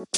Hello 0.00 0.08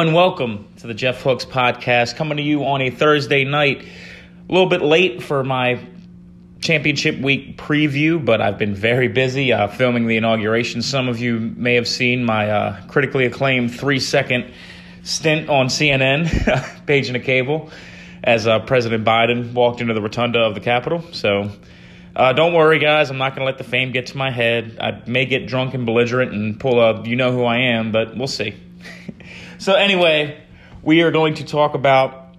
and 0.00 0.14
welcome 0.14 0.72
to 0.78 0.86
the 0.86 0.94
Jeff 0.94 1.20
Hooks 1.20 1.44
podcast, 1.44 2.16
coming 2.16 2.38
to 2.38 2.42
you 2.42 2.64
on 2.64 2.80
a 2.80 2.88
Thursday 2.88 3.44
night. 3.44 3.82
A 3.82 4.52
little 4.52 4.70
bit 4.70 4.80
late 4.80 5.22
for 5.22 5.44
my 5.44 5.86
championship 6.62 7.20
week 7.20 7.58
preview, 7.58 8.24
but 8.24 8.40
I've 8.40 8.56
been 8.56 8.74
very 8.74 9.08
busy 9.08 9.52
uh, 9.52 9.68
filming 9.68 10.06
the 10.06 10.16
inauguration. 10.16 10.80
Some 10.80 11.08
of 11.08 11.18
you 11.18 11.40
may 11.40 11.74
have 11.74 11.88
seen 11.88 12.24
my 12.24 12.50
uh, 12.50 12.80
critically 12.86 13.26
acclaimed 13.26 13.78
three 13.78 14.00
second 14.00 14.50
stint 15.02 15.50
on 15.50 15.66
CNN, 15.66 16.80
paging 16.86 17.16
a 17.16 17.20
cable, 17.20 17.70
as 18.22 18.46
uh, 18.46 18.60
President 18.60 19.04
Biden 19.04 19.52
walked 19.52 19.80
into 19.80 19.94
the 19.94 20.02
rotunda 20.02 20.40
of 20.40 20.54
the 20.54 20.60
Capitol. 20.60 21.04
So 21.12 21.50
uh, 22.14 22.32
don't 22.32 22.52
worry, 22.52 22.78
guys. 22.78 23.10
I'm 23.10 23.18
not 23.18 23.30
going 23.30 23.40
to 23.40 23.46
let 23.46 23.58
the 23.58 23.64
fame 23.64 23.92
get 23.92 24.08
to 24.08 24.16
my 24.16 24.30
head. 24.30 24.78
I 24.80 25.02
may 25.06 25.26
get 25.26 25.46
drunk 25.46 25.74
and 25.74 25.86
belligerent 25.86 26.32
and 26.32 26.58
pull 26.58 26.80
a 26.80 27.06
you 27.06 27.16
know 27.16 27.32
who 27.32 27.44
I 27.44 27.58
am, 27.58 27.92
but 27.92 28.16
we'll 28.16 28.28
see. 28.28 28.54
So, 29.58 29.74
anyway, 29.74 30.42
we 30.82 31.02
are 31.02 31.10
going 31.10 31.34
to 31.34 31.44
talk 31.44 31.74
about 31.74 32.34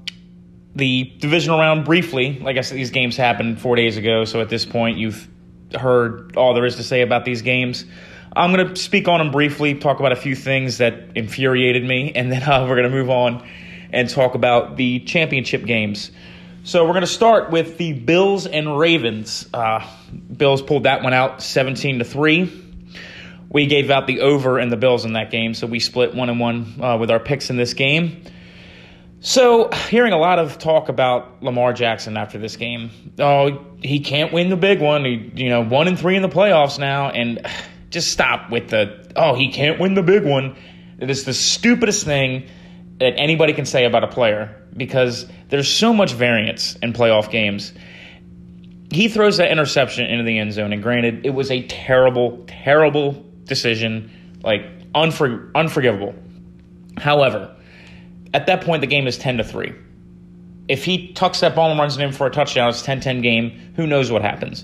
the 0.73 1.03
divisional 1.19 1.59
round 1.59 1.85
briefly. 1.85 2.39
Like 2.39 2.57
I 2.57 2.61
said, 2.61 2.79
these 2.79 2.89
games 2.89 3.15
happened 3.15 3.61
four 3.61 3.75
days 3.75 3.95
ago, 3.95 4.25
so 4.25 4.41
at 4.41 4.49
this 4.49 4.65
point, 4.65 4.97
you've 4.97 5.27
heard 5.71 6.35
all 6.35 6.55
there 6.55 6.65
is 6.65 6.77
to 6.77 6.83
say 6.83 7.03
about 7.03 7.23
these 7.23 7.43
games. 7.43 7.85
I'm 8.35 8.51
going 8.51 8.69
to 8.69 8.75
speak 8.75 9.07
on 9.07 9.19
them 9.19 9.29
briefly, 9.29 9.75
talk 9.75 9.99
about 9.99 10.13
a 10.13 10.15
few 10.15 10.35
things 10.35 10.79
that 10.79 11.15
infuriated 11.15 11.83
me, 11.83 12.11
and 12.15 12.31
then 12.31 12.41
uh, 12.41 12.65
we're 12.67 12.75
going 12.75 12.89
to 12.89 12.95
move 12.95 13.11
on 13.11 13.47
and 13.91 14.09
talk 14.09 14.35
about 14.35 14.77
the 14.77 14.99
championship 14.99 15.65
games. 15.65 16.11
So 16.63 16.85
we're 16.85 16.93
going 16.93 17.01
to 17.01 17.07
start 17.07 17.51
with 17.51 17.77
the 17.77 17.93
Bills 17.93 18.45
and 18.45 18.77
Ravens. 18.77 19.49
Uh, 19.53 19.87
Bills 20.35 20.61
pulled 20.61 20.83
that 20.83 21.03
one 21.03 21.13
out 21.13 21.41
17 21.41 21.99
to 21.99 22.05
three 22.05 22.61
we 23.51 23.65
gave 23.65 23.89
out 23.91 24.07
the 24.07 24.21
over 24.21 24.59
and 24.59 24.71
the 24.71 24.77
Bills 24.77 25.03
in 25.03 25.13
that 25.13 25.29
game, 25.29 25.53
so 25.53 25.67
we 25.67 25.79
split 25.79 26.15
one 26.15 26.29
and 26.29 26.39
one 26.39 26.81
uh, 26.81 26.97
with 26.97 27.11
our 27.11 27.19
picks 27.19 27.49
in 27.49 27.57
this 27.57 27.73
game. 27.73 28.23
So, 29.19 29.69
hearing 29.69 30.13
a 30.13 30.17
lot 30.17 30.39
of 30.39 30.57
talk 30.57 30.89
about 30.89 31.43
Lamar 31.43 31.73
Jackson 31.73 32.17
after 32.17 32.39
this 32.39 32.55
game. 32.55 32.89
Oh, 33.19 33.65
he 33.81 33.99
can't 33.99 34.33
win 34.33 34.49
the 34.49 34.55
big 34.55 34.81
one. 34.81 35.05
He, 35.05 35.31
you 35.35 35.49
know, 35.49 35.63
one 35.63 35.87
and 35.87 35.99
three 35.99 36.15
in 36.15 36.21
the 36.21 36.29
playoffs 36.29 36.79
now, 36.79 37.09
and 37.09 37.45
just 37.89 38.11
stop 38.11 38.49
with 38.49 38.69
the 38.69 39.11
oh, 39.15 39.35
he 39.35 39.51
can't 39.51 39.79
win 39.79 39.93
the 39.93 40.01
big 40.01 40.23
one. 40.23 40.55
It 40.97 41.09
is 41.09 41.25
the 41.25 41.33
stupidest 41.33 42.05
thing 42.05 42.47
that 43.01 43.15
anybody 43.17 43.51
can 43.51 43.65
say 43.65 43.85
about 43.85 44.03
a 44.03 44.07
player 44.07 44.55
because 44.77 45.25
there's 45.49 45.67
so 45.67 45.91
much 45.91 46.13
variance 46.13 46.75
in 46.83 46.93
playoff 46.93 47.31
games. 47.31 47.73
He 48.91 49.07
throws 49.07 49.37
that 49.37 49.51
interception 49.51 50.05
into 50.05 50.23
the 50.23 50.37
end 50.37 50.53
zone, 50.53 50.71
and 50.71 50.83
granted, 50.83 51.25
it 51.25 51.31
was 51.31 51.49
a 51.49 51.63
terrible, 51.63 52.45
terrible 52.45 53.25
decision, 53.45 54.39
like 54.43 54.91
unfor- 54.91 55.49
unforgivable. 55.55 56.13
However, 56.95 57.55
at 58.35 58.45
that 58.45 58.61
point, 58.61 58.81
the 58.81 58.87
game 58.87 59.07
is 59.07 59.17
10 59.17 59.37
to 59.37 59.43
3. 59.43 59.73
If 60.67 60.85
he 60.85 61.11
tucks 61.13 61.39
that 61.39 61.55
ball 61.55 61.71
and 61.71 61.79
runs 61.79 61.97
it 61.97 62.03
in 62.03 62.11
for 62.11 62.27
a 62.27 62.29
touchdown, 62.29 62.69
it's 62.69 62.83
10 62.83 63.01
10 63.01 63.21
game. 63.21 63.73
Who 63.77 63.87
knows 63.87 64.11
what 64.11 64.21
happens? 64.21 64.63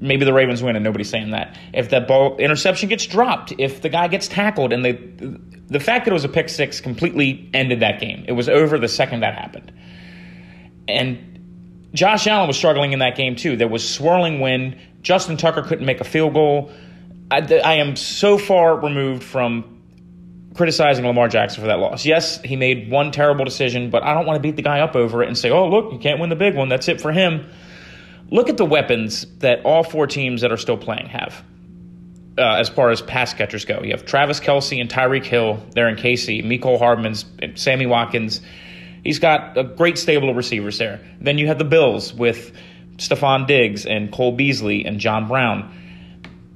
Maybe 0.00 0.24
the 0.24 0.32
Ravens 0.32 0.62
win, 0.62 0.76
and 0.76 0.84
nobody's 0.84 1.10
saying 1.10 1.32
that. 1.32 1.56
If 1.74 1.90
that 1.90 2.06
ball 2.06 2.36
interception 2.38 2.88
gets 2.88 3.06
dropped, 3.06 3.52
if 3.58 3.82
the 3.82 3.88
guy 3.88 4.08
gets 4.08 4.28
tackled, 4.28 4.72
and 4.72 4.84
they, 4.84 4.92
the 4.92 5.80
fact 5.80 6.04
that 6.04 6.12
it 6.12 6.14
was 6.14 6.24
a 6.24 6.28
pick 6.28 6.48
six 6.48 6.80
completely 6.80 7.50
ended 7.52 7.80
that 7.80 8.00
game. 8.00 8.24
It 8.28 8.32
was 8.32 8.48
over 8.48 8.78
the 8.78 8.88
second 8.88 9.20
that 9.20 9.34
happened. 9.34 9.72
And 10.86 11.88
Josh 11.92 12.26
Allen 12.26 12.46
was 12.46 12.56
struggling 12.56 12.92
in 12.92 13.00
that 13.00 13.16
game 13.16 13.36
too. 13.36 13.56
There 13.56 13.68
was 13.68 13.88
swirling 13.88 14.40
wind. 14.40 14.78
Justin 15.02 15.36
Tucker 15.36 15.62
couldn't 15.62 15.86
make 15.86 16.00
a 16.00 16.04
field 16.04 16.34
goal. 16.34 16.70
I, 17.30 17.38
I 17.64 17.74
am 17.74 17.96
so 17.96 18.38
far 18.38 18.78
removed 18.78 19.22
from 19.22 19.78
criticizing 20.54 21.06
Lamar 21.06 21.28
Jackson 21.28 21.60
for 21.60 21.68
that 21.68 21.78
loss. 21.78 22.04
Yes, 22.04 22.40
he 22.42 22.56
made 22.56 22.90
one 22.90 23.10
terrible 23.12 23.44
decision, 23.44 23.90
but 23.90 24.02
I 24.02 24.14
don't 24.14 24.26
want 24.26 24.36
to 24.36 24.40
beat 24.40 24.56
the 24.56 24.62
guy 24.62 24.80
up 24.80 24.96
over 24.96 25.22
it 25.22 25.28
and 25.28 25.36
say, 25.36 25.50
oh, 25.50 25.68
look, 25.68 25.92
you 25.92 25.98
can't 25.98 26.20
win 26.20 26.30
the 26.30 26.36
big 26.36 26.54
one. 26.54 26.68
That's 26.68 26.88
it 26.88 27.00
for 27.00 27.12
him. 27.12 27.48
Look 28.30 28.48
at 28.48 28.56
the 28.56 28.64
weapons 28.64 29.26
that 29.38 29.64
all 29.64 29.82
four 29.82 30.06
teams 30.06 30.42
that 30.42 30.52
are 30.52 30.56
still 30.56 30.76
playing 30.76 31.06
have. 31.06 31.42
Uh, 32.36 32.56
as 32.56 32.68
far 32.68 32.90
as 32.90 33.02
pass 33.02 33.34
catchers 33.34 33.64
go, 33.64 33.80
you 33.82 33.90
have 33.90 34.04
Travis 34.04 34.38
Kelce 34.38 34.80
and 34.80 34.88
Tyreek 34.88 35.24
Hill 35.24 35.60
there 35.74 35.88
in 35.88 35.96
KC, 35.96 36.44
Mecole 36.44 36.78
Hardman's, 36.78 37.24
Sammy 37.56 37.86
Watkins. 37.86 38.40
He's 39.02 39.18
got 39.18 39.56
a 39.56 39.64
great 39.64 39.98
stable 39.98 40.30
of 40.30 40.36
receivers 40.36 40.78
there. 40.78 41.00
Then 41.20 41.38
you 41.38 41.48
have 41.48 41.58
the 41.58 41.64
Bills 41.64 42.12
with 42.12 42.52
Stefon 42.98 43.46
Diggs 43.46 43.86
and 43.86 44.12
Cole 44.12 44.32
Beasley 44.32 44.84
and 44.84 45.00
John 45.00 45.26
Brown. 45.26 45.74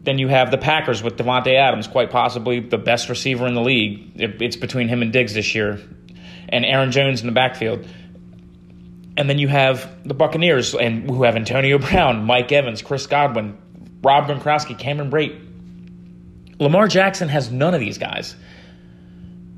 Then 0.02 0.18
you 0.18 0.28
have 0.28 0.50
the 0.50 0.58
Packers 0.58 1.02
with 1.02 1.16
Davante 1.16 1.54
Adams, 1.54 1.86
quite 1.86 2.10
possibly 2.10 2.60
the 2.60 2.78
best 2.78 3.08
receiver 3.08 3.46
in 3.46 3.54
the 3.54 3.60
league. 3.60 4.12
It's 4.16 4.56
between 4.56 4.88
him 4.88 5.02
and 5.02 5.12
Diggs 5.12 5.34
this 5.34 5.54
year, 5.54 5.80
and 6.48 6.64
Aaron 6.64 6.90
Jones 6.90 7.20
in 7.20 7.26
the 7.26 7.32
backfield. 7.32 7.86
And 9.16 9.28
then 9.28 9.38
you 9.38 9.48
have 9.48 9.90
the 10.04 10.14
Buccaneers, 10.14 10.74
and 10.74 11.08
who 11.08 11.22
have 11.24 11.36
Antonio 11.36 11.78
Brown, 11.78 12.24
Mike 12.24 12.50
Evans, 12.50 12.80
Chris 12.80 13.06
Godwin, 13.06 13.58
Rob 14.02 14.26
Gronkowski, 14.26 14.78
Cameron 14.78 15.10
Brate. 15.10 15.38
Lamar 16.58 16.88
Jackson 16.88 17.28
has 17.28 17.50
none 17.50 17.74
of 17.74 17.80
these 17.80 17.98
guys. 17.98 18.36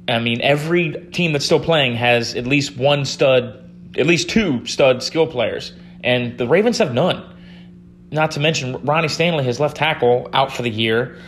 I 0.09 0.19
mean, 0.19 0.41
every 0.41 0.93
team 1.13 1.33
that's 1.33 1.45
still 1.45 1.61
playing 1.61 1.95
has 1.97 2.35
at 2.35 2.47
least 2.47 2.77
one 2.77 3.05
stud, 3.05 3.61
at 3.97 4.07
least 4.07 4.29
two 4.29 4.67
stud 4.67 5.03
skill 5.03 5.27
players, 5.27 5.73
and 6.03 6.37
the 6.37 6.47
Ravens 6.47 6.79
have 6.79 6.93
none. 6.93 7.23
Not 8.11 8.33
to 8.33 8.41
mention 8.41 8.77
Ronnie 8.85 9.09
Stanley, 9.09 9.45
his 9.45 9.61
left 9.61 9.77
tackle, 9.77 10.29
out 10.33 10.53
for 10.53 10.63
the 10.63 10.71
year. 10.71 11.19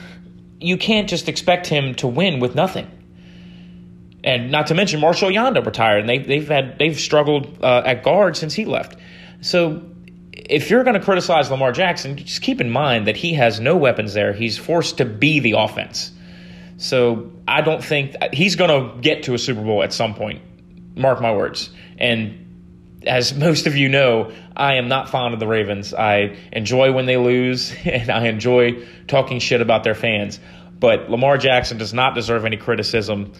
You 0.61 0.77
can't 0.77 1.09
just 1.09 1.29
expect 1.29 1.67
him 1.67 1.95
to 1.97 2.07
win 2.07 2.39
with 2.39 2.55
nothing. 2.55 2.91
And 4.27 4.51
not 4.51 4.67
to 4.67 4.75
mention 4.75 5.01
Marshall 5.01 5.31
Yanda 5.31 5.65
retired, 5.65 6.01
and 6.01 6.09
they, 6.09 6.19
they've 6.19 6.49
had 6.49 6.79
they've 6.79 6.99
struggled 6.99 7.63
uh, 7.63 7.83
at 7.87 8.03
guard 8.03 8.37
since 8.37 8.53
he 8.53 8.65
left. 8.65 8.97
So 9.41 9.83
if 10.33 10.69
you're 10.69 10.85
going 10.85 10.99
to 10.99 11.05
criticize 11.05 11.51
Lamar 11.51 11.73
Jackson, 11.73 12.17
just 12.17 12.43
keep 12.43 12.61
in 12.61 12.71
mind 12.71 13.07
that 13.07 13.17
he 13.17 13.35
has 13.35 13.61
no 13.61 13.77
weapons 13.77 14.15
there. 14.15 14.33
He's 14.33 14.59
forced 14.59 14.99
to 14.99 15.05
be 15.05 15.41
the 15.41 15.53
offense. 15.53 16.11
So 16.77 17.33
I 17.49 17.63
don't 17.63 17.83
think 17.83 18.17
he's 18.33 18.57
going 18.57 18.71
to 18.71 19.01
get 19.01 19.25
to 19.25 19.35
a 19.35 19.39
Super 19.39 19.63
Bowl 19.63 19.83
at 19.83 19.93
some 19.93 20.15
point. 20.15 20.43
Mark 20.97 21.21
my 21.21 21.33
words. 21.33 21.71
And 21.99 23.03
as 23.07 23.35
most 23.39 23.67
of 23.67 23.77
you 23.77 23.89
know, 23.89 24.33
I 24.57 24.75
am 24.75 24.89
not 24.89 25.09
fond 25.09 25.35
of 25.35 25.41
the 25.41 25.47
Ravens. 25.47 25.95
I 25.95 26.37
enjoy 26.53 26.93
when 26.93 27.07
they 27.07 27.17
lose, 27.17 27.75
and 27.85 28.11
I 28.11 28.27
enjoy 28.27 28.85
talking 29.07 29.39
shit 29.39 29.61
about 29.61 29.85
their 29.85 29.95
fans. 29.95 30.39
But 30.79 31.11
Lamar 31.11 31.39
Jackson 31.39 31.79
does 31.79 31.95
not 31.95 32.15
deserve 32.15 32.45
any 32.45 32.59
criticism, 32.59 33.33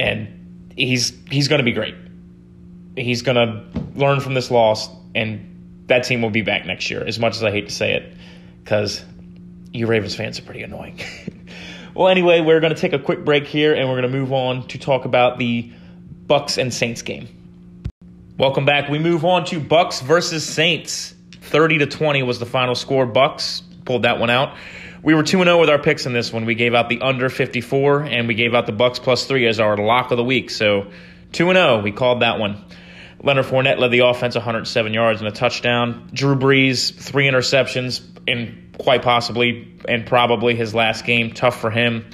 and 0.00 0.72
he's 0.76 1.12
he's 1.30 1.48
going 1.48 1.58
to 1.58 1.64
be 1.64 1.72
great. 1.72 1.94
He's 2.96 3.22
going 3.22 3.36
to 3.36 3.80
learn 3.94 4.20
from 4.20 4.34
this 4.34 4.50
loss, 4.50 4.88
and 5.14 5.84
that 5.86 6.04
team 6.04 6.22
will 6.22 6.30
be 6.30 6.42
back 6.42 6.66
next 6.66 6.90
year. 6.90 7.04
As 7.04 7.18
much 7.18 7.36
as 7.36 7.44
I 7.44 7.50
hate 7.50 7.68
to 7.68 7.74
say 7.74 7.92
it, 7.92 8.16
because 8.64 9.04
you 9.72 9.86
Ravens 9.86 10.16
fans 10.16 10.38
are 10.38 10.42
pretty 10.42 10.62
annoying. 10.62 10.98
well, 11.94 12.08
anyway, 12.08 12.40
we're 12.40 12.60
going 12.60 12.74
to 12.74 12.80
take 12.80 12.94
a 12.94 12.98
quick 12.98 13.24
break 13.24 13.46
here, 13.46 13.74
and 13.74 13.88
we're 13.88 14.00
going 14.00 14.10
to 14.10 14.18
move 14.18 14.32
on 14.32 14.66
to 14.68 14.78
talk 14.78 15.04
about 15.04 15.38
the 15.38 15.70
Bucks 16.26 16.56
and 16.56 16.72
Saints 16.72 17.02
game. 17.02 17.28
Welcome 18.38 18.64
back. 18.64 18.88
We 18.88 18.98
move 18.98 19.24
on 19.26 19.44
to 19.46 19.60
Bucks 19.60 20.00
versus 20.00 20.46
Saints. 20.46 21.14
30 21.42 21.78
to 21.78 21.86
20 21.86 22.22
was 22.22 22.38
the 22.38 22.46
final 22.46 22.74
score. 22.74 23.04
Bucks 23.04 23.62
pulled 23.84 24.02
that 24.02 24.18
one 24.18 24.30
out. 24.30 24.56
We 25.02 25.14
were 25.14 25.22
2 25.22 25.42
0 25.42 25.58
with 25.58 25.70
our 25.70 25.78
picks 25.78 26.04
in 26.04 26.12
this 26.12 26.32
one. 26.32 26.44
We 26.44 26.54
gave 26.54 26.74
out 26.74 26.88
the 26.88 27.00
under 27.00 27.30
54 27.30 28.02
and 28.02 28.28
we 28.28 28.34
gave 28.34 28.54
out 28.54 28.66
the 28.66 28.72
Bucks 28.72 28.98
plus 28.98 29.24
3 29.26 29.46
as 29.46 29.58
our 29.58 29.76
lock 29.76 30.10
of 30.10 30.18
the 30.18 30.24
week. 30.24 30.50
So 30.50 30.90
2 31.32 31.52
0, 31.52 31.82
we 31.82 31.92
called 31.92 32.20
that 32.22 32.38
one. 32.38 32.62
Leonard 33.22 33.46
Fournette 33.46 33.78
led 33.78 33.90
the 33.90 34.00
offense 34.00 34.34
107 34.34 34.92
yards 34.92 35.20
and 35.20 35.28
a 35.28 35.32
touchdown. 35.32 36.10
Drew 36.12 36.36
Brees, 36.36 36.94
three 36.94 37.26
interceptions 37.26 38.02
in 38.26 38.72
quite 38.78 39.02
possibly 39.02 39.74
and 39.86 40.06
probably 40.06 40.54
his 40.54 40.74
last 40.74 41.04
game. 41.04 41.32
Tough 41.32 41.60
for 41.60 41.70
him. 41.70 42.04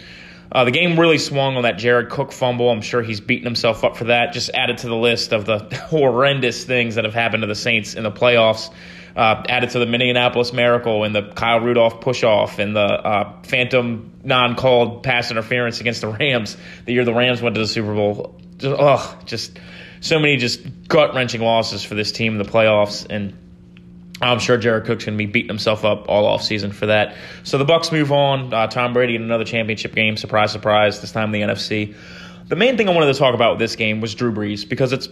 Uh, 0.50 0.64
the 0.64 0.70
game 0.70 0.98
really 0.98 1.18
swung 1.18 1.56
on 1.56 1.64
that 1.64 1.78
Jared 1.78 2.08
Cook 2.08 2.32
fumble. 2.32 2.70
I'm 2.70 2.82
sure 2.82 3.02
he's 3.02 3.20
beating 3.20 3.44
himself 3.44 3.84
up 3.84 3.96
for 3.96 4.04
that. 4.04 4.32
Just 4.32 4.50
added 4.54 4.78
to 4.78 4.88
the 4.88 4.96
list 4.96 5.32
of 5.32 5.44
the 5.44 5.58
horrendous 5.88 6.64
things 6.64 6.94
that 6.94 7.04
have 7.04 7.14
happened 7.14 7.42
to 7.42 7.46
the 7.48 7.54
Saints 7.54 7.94
in 7.94 8.04
the 8.04 8.12
playoffs. 8.12 8.72
Uh, 9.16 9.42
added 9.48 9.70
to 9.70 9.78
the 9.78 9.86
Minneapolis 9.86 10.52
Miracle 10.52 11.02
and 11.02 11.14
the 11.14 11.22
Kyle 11.22 11.60
Rudolph 11.60 12.02
push 12.02 12.22
off 12.22 12.58
and 12.58 12.76
the 12.76 12.80
uh, 12.80 13.42
phantom 13.44 14.12
non 14.22 14.56
called 14.56 15.02
pass 15.02 15.30
interference 15.30 15.80
against 15.80 16.02
the 16.02 16.08
Rams 16.08 16.54
the 16.84 16.92
year 16.92 17.04
the 17.04 17.14
Rams 17.14 17.40
went 17.40 17.54
to 17.54 17.60
the 17.60 17.66
Super 17.66 17.94
Bowl. 17.94 18.38
Just, 18.58 18.78
ugh, 18.78 19.26
just 19.26 19.58
so 20.00 20.18
many 20.18 20.36
just 20.36 20.60
gut 20.88 21.14
wrenching 21.14 21.40
losses 21.40 21.82
for 21.82 21.94
this 21.94 22.12
team 22.12 22.32
in 22.32 22.38
the 22.38 22.50
playoffs. 22.50 23.06
And 23.08 23.36
I'm 24.20 24.38
sure 24.38 24.56
Jared 24.56 24.84
Cook's 24.84 25.04
going 25.04 25.18
to 25.18 25.24
be 25.24 25.30
beating 25.30 25.48
himself 25.48 25.84
up 25.84 26.08
all 26.08 26.26
off 26.26 26.42
season 26.42 26.72
for 26.72 26.86
that. 26.86 27.16
So 27.42 27.58
the 27.58 27.64
Bucks 27.64 27.92
move 27.92 28.12
on. 28.12 28.52
Uh, 28.52 28.66
Tom 28.66 28.92
Brady 28.92 29.16
in 29.16 29.22
another 29.22 29.44
championship 29.44 29.94
game. 29.94 30.16
Surprise, 30.16 30.52
surprise. 30.52 31.00
This 31.00 31.12
time 31.12 31.32
the 31.32 31.42
NFC. 31.42 31.94
The 32.48 32.56
main 32.56 32.76
thing 32.76 32.88
I 32.88 32.92
wanted 32.92 33.12
to 33.12 33.18
talk 33.18 33.34
about 33.34 33.52
with 33.52 33.58
this 33.58 33.76
game 33.76 34.00
was 34.00 34.14
Drew 34.14 34.32
Brees 34.32 34.68
because 34.68 34.92
it's 34.92 35.08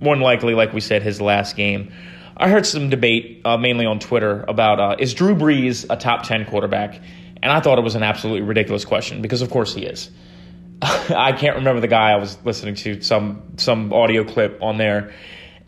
more 0.00 0.16
likely, 0.16 0.54
like 0.54 0.72
we 0.72 0.80
said, 0.80 1.02
his 1.02 1.20
last 1.20 1.56
game. 1.56 1.92
I 2.40 2.48
heard 2.48 2.64
some 2.64 2.88
debate, 2.88 3.42
uh, 3.44 3.58
mainly 3.58 3.84
on 3.84 3.98
Twitter, 3.98 4.46
about 4.48 4.80
uh, 4.80 4.96
is 4.98 5.12
Drew 5.12 5.34
Brees 5.34 5.84
a 5.90 5.96
top 5.96 6.22
10 6.22 6.46
quarterback? 6.46 6.98
And 7.42 7.52
I 7.52 7.60
thought 7.60 7.78
it 7.78 7.84
was 7.84 7.94
an 7.94 8.02
absolutely 8.02 8.40
ridiculous 8.40 8.86
question 8.86 9.20
because, 9.20 9.42
of 9.42 9.50
course, 9.50 9.74
he 9.74 9.84
is. 9.84 10.10
I 10.82 11.32
can't 11.32 11.56
remember 11.56 11.82
the 11.82 11.88
guy 11.88 12.12
I 12.12 12.16
was 12.16 12.38
listening 12.42 12.76
to, 12.76 13.02
some, 13.02 13.42
some 13.58 13.92
audio 13.92 14.24
clip 14.24 14.58
on 14.62 14.78
there 14.78 15.12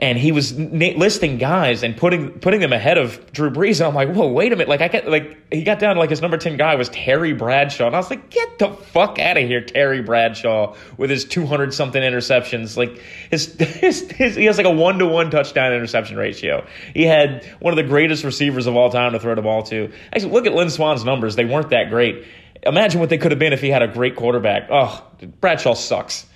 and 0.02 0.18
he 0.18 0.32
was 0.32 0.58
na- 0.58 0.96
listing 0.96 1.38
guys 1.38 1.84
and 1.84 1.96
putting 1.96 2.32
putting 2.40 2.60
them 2.60 2.72
ahead 2.72 2.98
of 2.98 3.32
Drew 3.32 3.50
Brees. 3.50 3.78
And 3.78 3.86
I'm 3.86 3.94
like, 3.94 4.12
whoa, 4.12 4.26
wait 4.26 4.52
a 4.52 4.56
minute! 4.56 4.68
Like 4.68 4.80
I 4.80 4.88
get 4.88 5.08
like 5.08 5.52
he 5.52 5.62
got 5.62 5.78
down 5.78 5.96
like 5.96 6.10
his 6.10 6.20
number 6.20 6.36
ten 6.36 6.56
guy 6.56 6.74
was 6.74 6.88
Terry 6.88 7.32
Bradshaw, 7.32 7.86
and 7.86 7.94
I 7.94 7.98
was 8.00 8.10
like, 8.10 8.28
get 8.28 8.58
the 8.58 8.70
fuck 8.70 9.20
out 9.20 9.36
of 9.36 9.46
here, 9.46 9.60
Terry 9.60 10.02
Bradshaw, 10.02 10.74
with 10.96 11.08
his 11.08 11.24
200 11.24 11.72
something 11.72 12.02
interceptions. 12.02 12.76
Like 12.76 13.00
his, 13.30 13.54
his, 13.58 14.10
his 14.10 14.34
he 14.34 14.46
has 14.46 14.56
like 14.56 14.66
a 14.66 14.70
one 14.70 14.98
to 14.98 15.06
one 15.06 15.30
touchdown 15.30 15.72
interception 15.72 16.16
ratio. 16.16 16.66
He 16.94 17.04
had 17.04 17.44
one 17.60 17.72
of 17.72 17.76
the 17.76 17.88
greatest 17.88 18.24
receivers 18.24 18.66
of 18.66 18.74
all 18.74 18.90
time 18.90 19.12
to 19.12 19.20
throw 19.20 19.36
the 19.36 19.42
ball 19.42 19.62
to. 19.64 19.92
Actually, 20.12 20.32
look 20.32 20.46
at 20.46 20.52
Lynn 20.52 20.70
Swann's 20.70 21.04
numbers; 21.04 21.36
they 21.36 21.44
weren't 21.44 21.70
that 21.70 21.90
great. 21.90 22.26
Imagine 22.64 22.98
what 22.98 23.08
they 23.08 23.18
could 23.18 23.30
have 23.30 23.38
been 23.38 23.52
if 23.52 23.60
he 23.60 23.70
had 23.70 23.82
a 23.82 23.88
great 23.88 24.16
quarterback. 24.16 24.66
Oh, 24.68 25.06
Bradshaw 25.40 25.74
sucks 25.74 26.26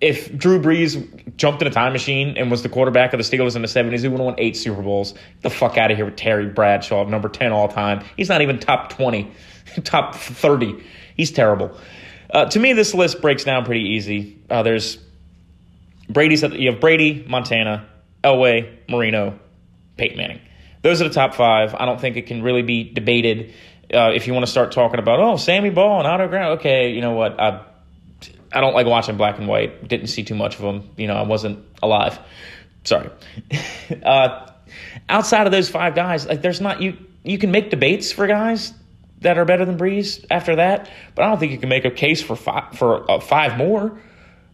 if 0.00 0.36
Drew 0.36 0.60
Brees 0.60 1.36
jumped 1.36 1.60
in 1.60 1.68
a 1.68 1.70
time 1.70 1.92
machine 1.92 2.36
and 2.36 2.50
was 2.50 2.62
the 2.62 2.68
quarterback 2.68 3.12
of 3.12 3.18
the 3.18 3.24
Steelers 3.24 3.56
in 3.56 3.62
the 3.62 3.68
70s, 3.68 4.00
he 4.00 4.08
would 4.08 4.18
have 4.18 4.26
won 4.26 4.34
eight 4.38 4.56
Super 4.56 4.82
Bowls. 4.82 5.12
Get 5.12 5.42
the 5.42 5.50
fuck 5.50 5.76
out 5.76 5.90
of 5.90 5.96
here 5.96 6.06
with 6.06 6.16
Terry 6.16 6.46
Bradshaw, 6.46 7.04
number 7.04 7.28
10 7.28 7.52
all 7.52 7.68
time. 7.68 8.04
He's 8.16 8.28
not 8.28 8.40
even 8.40 8.60
top 8.60 8.90
20, 8.90 9.30
top 9.84 10.14
30. 10.14 10.82
He's 11.16 11.32
terrible. 11.32 11.76
Uh, 12.30 12.44
to 12.46 12.60
me, 12.60 12.74
this 12.74 12.94
list 12.94 13.20
breaks 13.20 13.44
down 13.44 13.64
pretty 13.64 13.88
easy. 13.90 14.38
Uh, 14.48 14.62
there's 14.62 14.98
Brady's, 16.08 16.42
you 16.42 16.70
have 16.70 16.80
Brady, 16.80 17.24
Montana, 17.28 17.88
Elway, 18.22 18.72
Marino, 18.88 19.38
Peyton 19.96 20.16
Manning. 20.16 20.40
Those 20.82 21.02
are 21.02 21.08
the 21.08 21.14
top 21.14 21.34
five. 21.34 21.74
I 21.74 21.86
don't 21.86 22.00
think 22.00 22.16
it 22.16 22.26
can 22.26 22.42
really 22.42 22.62
be 22.62 22.84
debated. 22.84 23.52
Uh, 23.92 24.12
if 24.14 24.26
you 24.26 24.34
want 24.34 24.44
to 24.46 24.50
start 24.50 24.70
talking 24.70 25.00
about, 25.00 25.18
oh, 25.18 25.36
Sammy 25.36 25.70
Baugh 25.70 25.98
and 25.98 26.06
Otto 26.06 26.28
Graham, 26.28 26.52
okay, 26.58 26.92
you 26.92 27.00
know 27.00 27.12
what? 27.12 27.40
I, 27.40 27.64
I 28.52 28.60
don't 28.60 28.74
like 28.74 28.86
watching 28.86 29.16
black 29.16 29.38
and 29.38 29.46
white. 29.46 29.86
Didn't 29.86 30.08
see 30.08 30.24
too 30.24 30.34
much 30.34 30.56
of 30.56 30.62
them. 30.62 30.90
You 30.96 31.06
know, 31.06 31.14
I 31.14 31.22
wasn't 31.22 31.64
alive. 31.82 32.18
Sorry. 32.84 33.10
uh, 34.04 34.50
outside 35.08 35.46
of 35.46 35.52
those 35.52 35.68
five 35.68 35.94
guys, 35.94 36.26
like 36.26 36.42
there's 36.42 36.60
not 36.60 36.80
you. 36.80 36.96
You 37.24 37.38
can 37.38 37.50
make 37.50 37.70
debates 37.70 38.12
for 38.12 38.26
guys 38.26 38.72
that 39.20 39.38
are 39.38 39.44
better 39.44 39.64
than 39.64 39.76
Brees 39.76 40.24
after 40.30 40.56
that, 40.56 40.90
but 41.14 41.24
I 41.24 41.28
don't 41.28 41.38
think 41.38 41.52
you 41.52 41.58
can 41.58 41.68
make 41.68 41.84
a 41.84 41.90
case 41.90 42.22
for 42.22 42.36
five 42.36 42.76
for 42.76 43.10
uh, 43.10 43.20
five 43.20 43.56
more. 43.56 44.00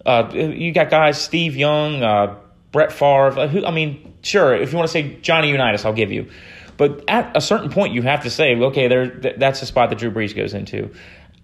Uh, 0.05 0.31
you 0.35 0.73
got 0.73 0.91
guys 0.91 1.21
Steve 1.21 1.57
Young, 1.57 2.03
uh, 2.03 2.37
Brett 2.73 2.93
Favre. 2.93 3.49
Who 3.49 3.65
I 3.65 3.71
mean, 3.71 4.15
sure, 4.23 4.55
if 4.55 4.73
you 4.73 4.79
want 4.79 4.89
to 4.89 4.93
say 4.93 5.17
Johnny 5.21 5.51
Unitas, 5.51 5.85
I'll 5.85 5.93
give 5.93 6.13
you. 6.13 6.31
But 6.77 7.05
at 7.09 7.37
a 7.37 7.41
certain 7.41 7.71
point, 7.71 7.95
you 7.95 8.03
have 8.03 8.25
to 8.25 8.31
say, 8.31 8.57
okay, 8.57 8.89
there, 8.89 9.07
that's 9.37 9.61
the 9.61 9.67
spot 9.67 9.91
that 9.91 9.99
Drew 9.99 10.11
Brees 10.11 10.35
goes 10.35 10.55
into. 10.55 10.91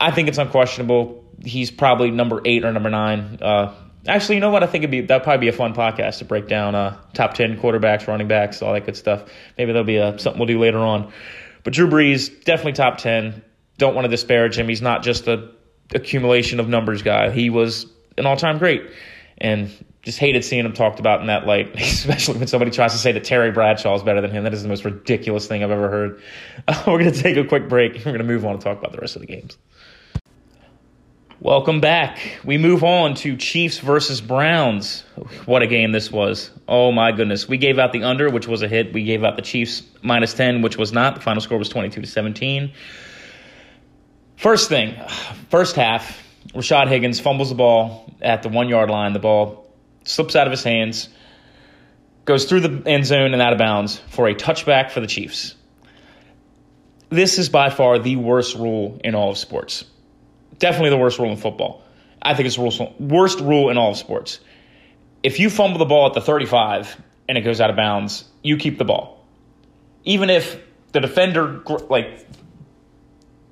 I 0.00 0.10
think 0.10 0.28
it's 0.28 0.38
unquestionable 0.38 1.20
he's 1.44 1.70
probably 1.70 2.10
number 2.10 2.40
eight 2.44 2.64
or 2.64 2.72
number 2.72 2.90
nine. 2.90 3.38
Uh, 3.40 3.74
actually, 4.06 4.36
you 4.36 4.40
know 4.40 4.50
what? 4.50 4.62
I 4.62 4.66
think 4.66 4.84
it'd 4.84 4.90
be 4.90 5.00
that'd 5.02 5.24
probably 5.24 5.46
be 5.46 5.48
a 5.48 5.56
fun 5.56 5.74
podcast 5.74 6.18
to 6.18 6.24
break 6.24 6.48
down 6.48 6.74
uh, 6.74 6.98
top 7.14 7.34
ten 7.34 7.58
quarterbacks, 7.58 8.06
running 8.06 8.28
backs, 8.28 8.62
all 8.62 8.72
that 8.72 8.86
good 8.86 8.96
stuff. 8.96 9.24
Maybe 9.56 9.72
there'll 9.72 9.84
be 9.84 9.98
uh, 9.98 10.16
something 10.18 10.38
we'll 10.38 10.46
do 10.46 10.58
later 10.58 10.78
on. 10.78 11.12
But 11.62 11.74
Drew 11.74 11.88
Brees 11.88 12.44
definitely 12.44 12.72
top 12.72 12.98
ten. 12.98 13.42
Don't 13.78 13.94
want 13.94 14.04
to 14.04 14.10
disparage 14.10 14.58
him. 14.58 14.68
He's 14.68 14.82
not 14.82 15.02
just 15.02 15.26
a 15.26 15.50
accumulation 15.94 16.60
of 16.60 16.68
numbers 16.68 17.02
guy. 17.02 17.30
He 17.30 17.50
was 17.50 17.86
an 18.18 18.26
all 18.26 18.36
time 18.36 18.58
great, 18.58 18.90
and 19.38 19.70
just 20.02 20.18
hated 20.18 20.44
seeing 20.44 20.64
him 20.64 20.72
talked 20.72 20.98
about 20.98 21.20
in 21.20 21.26
that 21.26 21.46
light, 21.46 21.74
especially 21.80 22.38
when 22.38 22.46
somebody 22.46 22.70
tries 22.70 22.92
to 22.92 22.98
say 22.98 23.12
that 23.12 23.24
Terry 23.24 23.50
Bradshaw 23.50 23.94
is 23.94 24.02
better 24.02 24.20
than 24.20 24.30
him. 24.30 24.44
That 24.44 24.54
is 24.54 24.62
the 24.62 24.68
most 24.68 24.84
ridiculous 24.84 25.46
thing 25.46 25.62
I've 25.62 25.70
ever 25.70 25.90
heard. 25.90 26.22
Uh, 26.66 26.84
we're 26.86 26.98
going 26.98 27.12
to 27.12 27.22
take 27.22 27.36
a 27.36 27.44
quick 27.44 27.68
break. 27.68 27.94
We're 27.94 28.04
going 28.04 28.18
to 28.18 28.24
move 28.24 28.44
on 28.44 28.52
and 28.52 28.60
talk 28.60 28.78
about 28.78 28.92
the 28.92 28.98
rest 28.98 29.16
of 29.16 29.20
the 29.20 29.26
games. 29.26 29.56
Welcome 31.42 31.80
back. 31.80 32.38
We 32.44 32.58
move 32.58 32.84
on 32.84 33.14
to 33.14 33.34
Chiefs 33.34 33.78
versus 33.78 34.20
Browns. 34.20 35.04
What 35.46 35.62
a 35.62 35.66
game 35.66 35.90
this 35.90 36.12
was. 36.12 36.50
Oh 36.68 36.92
my 36.92 37.12
goodness. 37.12 37.48
We 37.48 37.56
gave 37.56 37.78
out 37.78 37.94
the 37.94 38.02
under, 38.02 38.28
which 38.28 38.46
was 38.46 38.60
a 38.60 38.68
hit. 38.68 38.92
We 38.92 39.04
gave 39.04 39.24
out 39.24 39.36
the 39.36 39.42
Chiefs 39.42 39.82
minus 40.02 40.34
10, 40.34 40.60
which 40.60 40.76
was 40.76 40.92
not. 40.92 41.14
The 41.14 41.22
final 41.22 41.40
score 41.40 41.56
was 41.56 41.70
22 41.70 42.02
to 42.02 42.06
17. 42.06 42.72
First 44.36 44.68
thing, 44.68 44.94
first 45.48 45.76
half, 45.76 46.22
Rashad 46.48 46.88
Higgins 46.88 47.20
fumbles 47.20 47.48
the 47.48 47.54
ball 47.54 48.14
at 48.20 48.42
the 48.42 48.50
one 48.50 48.68
yard 48.68 48.90
line. 48.90 49.14
The 49.14 49.18
ball 49.18 49.66
slips 50.04 50.36
out 50.36 50.46
of 50.46 50.50
his 50.50 50.62
hands, 50.62 51.08
goes 52.26 52.44
through 52.44 52.60
the 52.60 52.86
end 52.86 53.06
zone 53.06 53.32
and 53.32 53.40
out 53.40 53.54
of 53.54 53.58
bounds 53.58 53.96
for 54.10 54.28
a 54.28 54.34
touchback 54.34 54.90
for 54.90 55.00
the 55.00 55.06
Chiefs. 55.06 55.54
This 57.08 57.38
is 57.38 57.48
by 57.48 57.70
far 57.70 57.98
the 57.98 58.16
worst 58.16 58.56
rule 58.56 59.00
in 59.02 59.14
all 59.14 59.30
of 59.30 59.38
sports 59.38 59.86
Definitely 60.58 60.90
the 60.90 60.98
worst 60.98 61.18
rule 61.18 61.30
in 61.30 61.36
football. 61.36 61.82
I 62.22 62.34
think 62.34 62.46
it's 62.46 62.56
the 62.56 62.92
worst 62.98 63.40
rule 63.40 63.70
in 63.70 63.78
all 63.78 63.92
of 63.92 63.96
sports. 63.96 64.40
If 65.22 65.38
you 65.38 65.50
fumble 65.50 65.78
the 65.78 65.84
ball 65.84 66.06
at 66.06 66.14
the 66.14 66.20
35 66.20 67.00
and 67.28 67.38
it 67.38 67.42
goes 67.42 67.60
out 67.60 67.70
of 67.70 67.76
bounds, 67.76 68.24
you 68.42 68.56
keep 68.56 68.78
the 68.78 68.84
ball. 68.84 69.24
Even 70.04 70.30
if 70.30 70.60
the 70.92 71.00
defender 71.00 71.62
like 71.88 72.26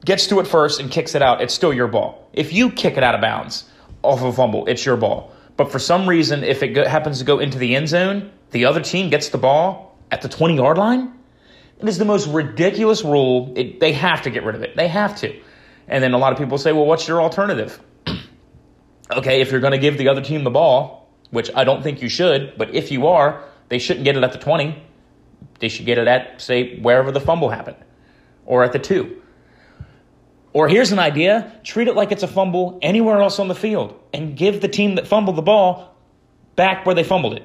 gets 0.04 0.26
to 0.28 0.40
it 0.40 0.46
first 0.46 0.80
and 0.80 0.90
kicks 0.90 1.14
it 1.14 1.22
out, 1.22 1.40
it's 1.40 1.54
still 1.54 1.72
your 1.72 1.88
ball. 1.88 2.28
If 2.32 2.52
you 2.52 2.70
kick 2.70 2.96
it 2.96 3.02
out 3.02 3.14
of 3.14 3.20
bounds 3.20 3.64
off 4.02 4.20
of 4.20 4.26
a 4.26 4.32
fumble, 4.32 4.66
it's 4.66 4.84
your 4.84 4.96
ball. 4.96 5.32
But 5.56 5.72
for 5.72 5.78
some 5.78 6.08
reason, 6.08 6.44
if 6.44 6.62
it 6.62 6.68
go, 6.68 6.86
happens 6.86 7.18
to 7.18 7.24
go 7.24 7.38
into 7.40 7.58
the 7.58 7.74
end 7.74 7.88
zone, 7.88 8.30
the 8.52 8.64
other 8.64 8.80
team 8.80 9.10
gets 9.10 9.28
the 9.28 9.38
ball 9.38 9.98
at 10.10 10.22
the 10.22 10.28
20 10.28 10.56
yard 10.56 10.78
line. 10.78 11.12
It 11.80 11.88
is 11.88 11.98
the 11.98 12.04
most 12.04 12.26
ridiculous 12.28 13.04
rule. 13.04 13.52
It, 13.56 13.80
they 13.80 13.92
have 13.92 14.22
to 14.22 14.30
get 14.30 14.44
rid 14.44 14.54
of 14.54 14.62
it. 14.62 14.76
They 14.76 14.88
have 14.88 15.16
to. 15.20 15.38
And 15.88 16.02
then 16.02 16.12
a 16.12 16.18
lot 16.18 16.32
of 16.32 16.38
people 16.38 16.58
say, 16.58 16.72
well, 16.72 16.86
what's 16.86 17.08
your 17.08 17.20
alternative? 17.20 17.80
okay, 19.12 19.40
if 19.40 19.50
you're 19.50 19.60
going 19.60 19.72
to 19.72 19.78
give 19.78 19.98
the 19.98 20.08
other 20.08 20.20
team 20.20 20.44
the 20.44 20.50
ball, 20.50 21.08
which 21.30 21.50
I 21.54 21.64
don't 21.64 21.82
think 21.82 22.02
you 22.02 22.08
should, 22.08 22.54
but 22.56 22.74
if 22.74 22.90
you 22.90 23.06
are, 23.06 23.42
they 23.68 23.78
shouldn't 23.78 24.04
get 24.04 24.16
it 24.16 24.22
at 24.22 24.32
the 24.32 24.38
20. 24.38 24.82
They 25.60 25.68
should 25.68 25.86
get 25.86 25.98
it 25.98 26.06
at, 26.06 26.40
say, 26.40 26.78
wherever 26.78 27.10
the 27.10 27.20
fumble 27.20 27.50
happened 27.50 27.76
or 28.46 28.64
at 28.64 28.72
the 28.72 28.78
two. 28.78 29.20
Or 30.52 30.68
here's 30.68 30.92
an 30.92 30.98
idea 30.98 31.52
treat 31.62 31.88
it 31.88 31.94
like 31.94 32.12
it's 32.12 32.22
a 32.22 32.28
fumble 32.28 32.78
anywhere 32.82 33.20
else 33.20 33.38
on 33.38 33.48
the 33.48 33.54
field 33.54 33.98
and 34.12 34.36
give 34.36 34.60
the 34.60 34.68
team 34.68 34.94
that 34.96 35.06
fumbled 35.06 35.36
the 35.36 35.42
ball 35.42 35.94
back 36.56 36.86
where 36.86 36.94
they 36.94 37.04
fumbled 37.04 37.34
it. 37.34 37.44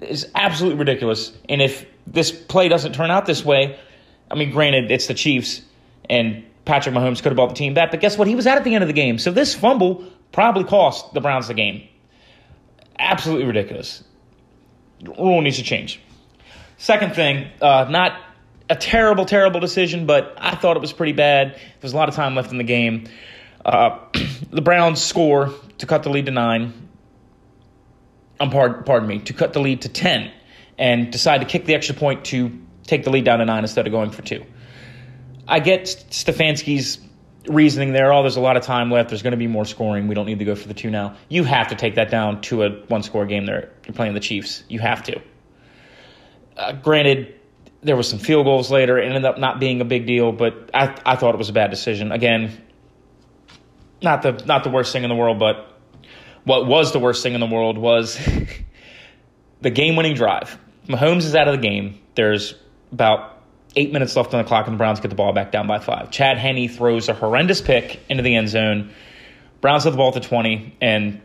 It's 0.00 0.26
absolutely 0.34 0.78
ridiculous. 0.78 1.32
And 1.48 1.62
if 1.62 1.86
this 2.06 2.32
play 2.32 2.68
doesn't 2.68 2.94
turn 2.94 3.10
out 3.10 3.26
this 3.26 3.44
way, 3.44 3.78
I 4.30 4.34
mean, 4.34 4.50
granted, 4.50 4.90
it's 4.90 5.06
the 5.06 5.14
Chiefs, 5.14 5.62
and 6.10 6.44
Patrick 6.64 6.94
Mahomes 6.94 7.22
could 7.22 7.30
have 7.30 7.36
bought 7.36 7.50
the 7.50 7.54
team 7.54 7.74
back, 7.74 7.90
but 7.90 8.00
guess 8.00 8.16
what? 8.16 8.26
He 8.26 8.34
was 8.34 8.46
out 8.46 8.56
at 8.56 8.64
the 8.64 8.74
end 8.74 8.82
of 8.82 8.88
the 8.88 8.94
game. 8.94 9.18
So 9.18 9.30
this 9.30 9.54
fumble 9.54 10.04
probably 10.32 10.64
cost 10.64 11.12
the 11.12 11.20
Browns 11.20 11.48
the 11.48 11.54
game. 11.54 11.86
Absolutely 12.98 13.46
ridiculous. 13.46 14.02
Rule 15.18 15.40
needs 15.42 15.58
to 15.58 15.62
change. 15.62 16.00
Second 16.78 17.14
thing, 17.14 17.48
uh, 17.60 17.86
not 17.90 18.20
a 18.70 18.76
terrible, 18.76 19.26
terrible 19.26 19.60
decision, 19.60 20.06
but 20.06 20.34
I 20.38 20.54
thought 20.54 20.76
it 20.76 20.80
was 20.80 20.92
pretty 20.92 21.12
bad. 21.12 21.58
There's 21.80 21.92
a 21.92 21.96
lot 21.96 22.08
of 22.08 22.14
time 22.14 22.34
left 22.34 22.50
in 22.50 22.58
the 22.58 22.64
game. 22.64 23.08
Uh, 23.64 23.98
the 24.50 24.62
Browns 24.62 25.02
score 25.02 25.52
to 25.78 25.86
cut 25.86 26.02
the 26.02 26.10
lead 26.10 26.26
to 26.26 26.32
nine. 26.32 26.72
Um, 28.40 28.50
pardon, 28.50 28.84
pardon 28.84 29.08
me, 29.08 29.20
to 29.20 29.32
cut 29.32 29.52
the 29.52 29.60
lead 29.60 29.82
to 29.82 29.88
10 29.88 30.30
and 30.78 31.12
decide 31.12 31.38
to 31.38 31.46
kick 31.46 31.66
the 31.66 31.74
extra 31.74 31.94
point 31.94 32.24
to 32.26 32.50
take 32.84 33.04
the 33.04 33.10
lead 33.10 33.24
down 33.24 33.38
to 33.38 33.44
nine 33.44 33.62
instead 33.62 33.86
of 33.86 33.92
going 33.92 34.10
for 34.10 34.22
two. 34.22 34.44
I 35.46 35.60
get 35.60 35.84
Stefanski's 36.10 36.98
reasoning 37.48 37.92
there. 37.92 38.12
Oh, 38.12 38.22
there's 38.22 38.36
a 38.36 38.40
lot 38.40 38.56
of 38.56 38.62
time 38.62 38.90
left. 38.90 39.10
There's 39.10 39.22
going 39.22 39.32
to 39.32 39.36
be 39.36 39.46
more 39.46 39.64
scoring. 39.64 40.08
We 40.08 40.14
don't 40.14 40.26
need 40.26 40.38
to 40.38 40.44
go 40.44 40.54
for 40.54 40.68
the 40.68 40.74
two 40.74 40.90
now. 40.90 41.16
You 41.28 41.44
have 41.44 41.68
to 41.68 41.74
take 41.74 41.96
that 41.96 42.10
down 42.10 42.40
to 42.42 42.62
a 42.62 42.70
one 42.88 43.02
score 43.02 43.26
game 43.26 43.46
there. 43.46 43.70
You're 43.86 43.94
playing 43.94 44.14
the 44.14 44.20
Chiefs. 44.20 44.64
You 44.68 44.80
have 44.80 45.02
to. 45.04 45.20
Uh, 46.56 46.72
granted, 46.72 47.34
there 47.82 47.96
was 47.96 48.08
some 48.08 48.18
field 48.18 48.46
goals 48.46 48.70
later. 48.70 48.98
It 48.98 49.06
ended 49.06 49.24
up 49.24 49.38
not 49.38 49.60
being 49.60 49.80
a 49.80 49.84
big 49.84 50.06
deal, 50.06 50.32
but 50.32 50.70
I, 50.72 50.96
I 51.04 51.16
thought 51.16 51.34
it 51.34 51.38
was 51.38 51.50
a 51.50 51.52
bad 51.52 51.70
decision. 51.70 52.12
Again, 52.12 52.62
not 54.02 54.22
the 54.22 54.32
not 54.46 54.64
the 54.64 54.70
worst 54.70 54.92
thing 54.92 55.02
in 55.02 55.08
the 55.08 55.16
world, 55.16 55.38
but 55.38 55.78
what 56.44 56.66
was 56.66 56.92
the 56.92 56.98
worst 56.98 57.22
thing 57.22 57.34
in 57.34 57.40
the 57.40 57.46
world 57.46 57.76
was 57.76 58.18
the 59.60 59.70
game 59.70 59.96
winning 59.96 60.14
drive. 60.14 60.58
Mahomes 60.88 61.24
is 61.24 61.34
out 61.34 61.48
of 61.48 61.54
the 61.54 61.66
game. 61.66 61.98
There's 62.14 62.54
about 62.92 63.33
eight 63.76 63.92
minutes 63.92 64.16
left 64.16 64.32
on 64.34 64.42
the 64.42 64.48
clock, 64.48 64.66
and 64.66 64.74
the 64.74 64.78
Browns 64.78 65.00
get 65.00 65.08
the 65.08 65.14
ball 65.14 65.32
back 65.32 65.52
down 65.52 65.66
by 65.66 65.78
five. 65.78 66.10
Chad 66.10 66.38
Henne 66.38 66.68
throws 66.68 67.08
a 67.08 67.14
horrendous 67.14 67.60
pick 67.60 68.00
into 68.08 68.22
the 68.22 68.34
end 68.34 68.48
zone. 68.48 68.92
Browns 69.60 69.84
have 69.84 69.92
the 69.92 69.96
ball 69.96 70.08
at 70.08 70.14
the 70.14 70.20
20, 70.20 70.76
and 70.80 71.20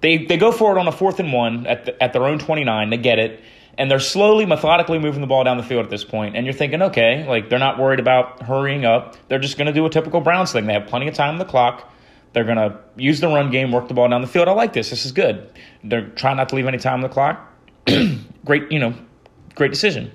they, 0.00 0.24
they 0.24 0.36
go 0.36 0.52
for 0.52 0.76
it 0.76 0.80
on 0.80 0.88
a 0.88 0.92
fourth 0.92 1.20
and 1.20 1.32
one 1.32 1.66
at, 1.66 1.84
the, 1.84 2.02
at 2.02 2.12
their 2.12 2.24
own 2.24 2.38
29. 2.38 2.90
They 2.90 2.96
get 2.96 3.18
it, 3.18 3.42
and 3.76 3.90
they're 3.90 4.00
slowly, 4.00 4.46
methodically 4.46 4.98
moving 4.98 5.20
the 5.20 5.26
ball 5.26 5.44
down 5.44 5.56
the 5.56 5.62
field 5.62 5.84
at 5.84 5.90
this 5.90 6.04
point. 6.04 6.36
And 6.36 6.46
you're 6.46 6.54
thinking, 6.54 6.82
okay, 6.82 7.26
like 7.28 7.48
they're 7.50 7.58
not 7.58 7.78
worried 7.78 8.00
about 8.00 8.42
hurrying 8.42 8.84
up. 8.84 9.16
They're 9.28 9.38
just 9.38 9.56
going 9.56 9.66
to 9.66 9.72
do 9.72 9.84
a 9.86 9.90
typical 9.90 10.20
Browns 10.20 10.52
thing. 10.52 10.66
They 10.66 10.72
have 10.72 10.86
plenty 10.86 11.08
of 11.08 11.14
time 11.14 11.34
on 11.34 11.38
the 11.38 11.44
clock. 11.44 11.92
They're 12.32 12.44
going 12.44 12.56
to 12.56 12.78
use 12.96 13.20
the 13.20 13.28
run 13.28 13.50
game, 13.50 13.72
work 13.72 13.88
the 13.88 13.94
ball 13.94 14.08
down 14.08 14.20
the 14.20 14.28
field. 14.28 14.48
I 14.48 14.52
like 14.52 14.72
this. 14.72 14.90
This 14.90 15.04
is 15.04 15.12
good. 15.12 15.50
They're 15.82 16.08
trying 16.08 16.36
not 16.36 16.50
to 16.50 16.56
leave 16.56 16.66
any 16.66 16.78
time 16.78 16.94
on 16.94 17.00
the 17.00 17.08
clock. 17.08 17.52
Great, 18.44 18.70
you 18.70 18.78
know, 18.78 18.94
Great 19.58 19.72
decision. 19.72 20.12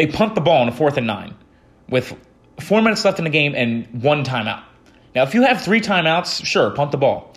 They 0.00 0.06
punt 0.06 0.34
the 0.34 0.40
ball 0.40 0.62
on 0.62 0.68
a 0.68 0.72
fourth 0.72 0.96
and 0.96 1.06
nine 1.06 1.34
with 1.90 2.16
four 2.58 2.80
minutes 2.80 3.04
left 3.04 3.18
in 3.18 3.24
the 3.24 3.30
game 3.30 3.54
and 3.54 4.02
one 4.02 4.24
timeout. 4.24 4.62
Now, 5.14 5.24
if 5.24 5.34
you 5.34 5.42
have 5.42 5.60
three 5.60 5.82
timeouts, 5.82 6.42
sure, 6.42 6.70
punt 6.70 6.90
the 6.90 6.96
ball. 6.96 7.34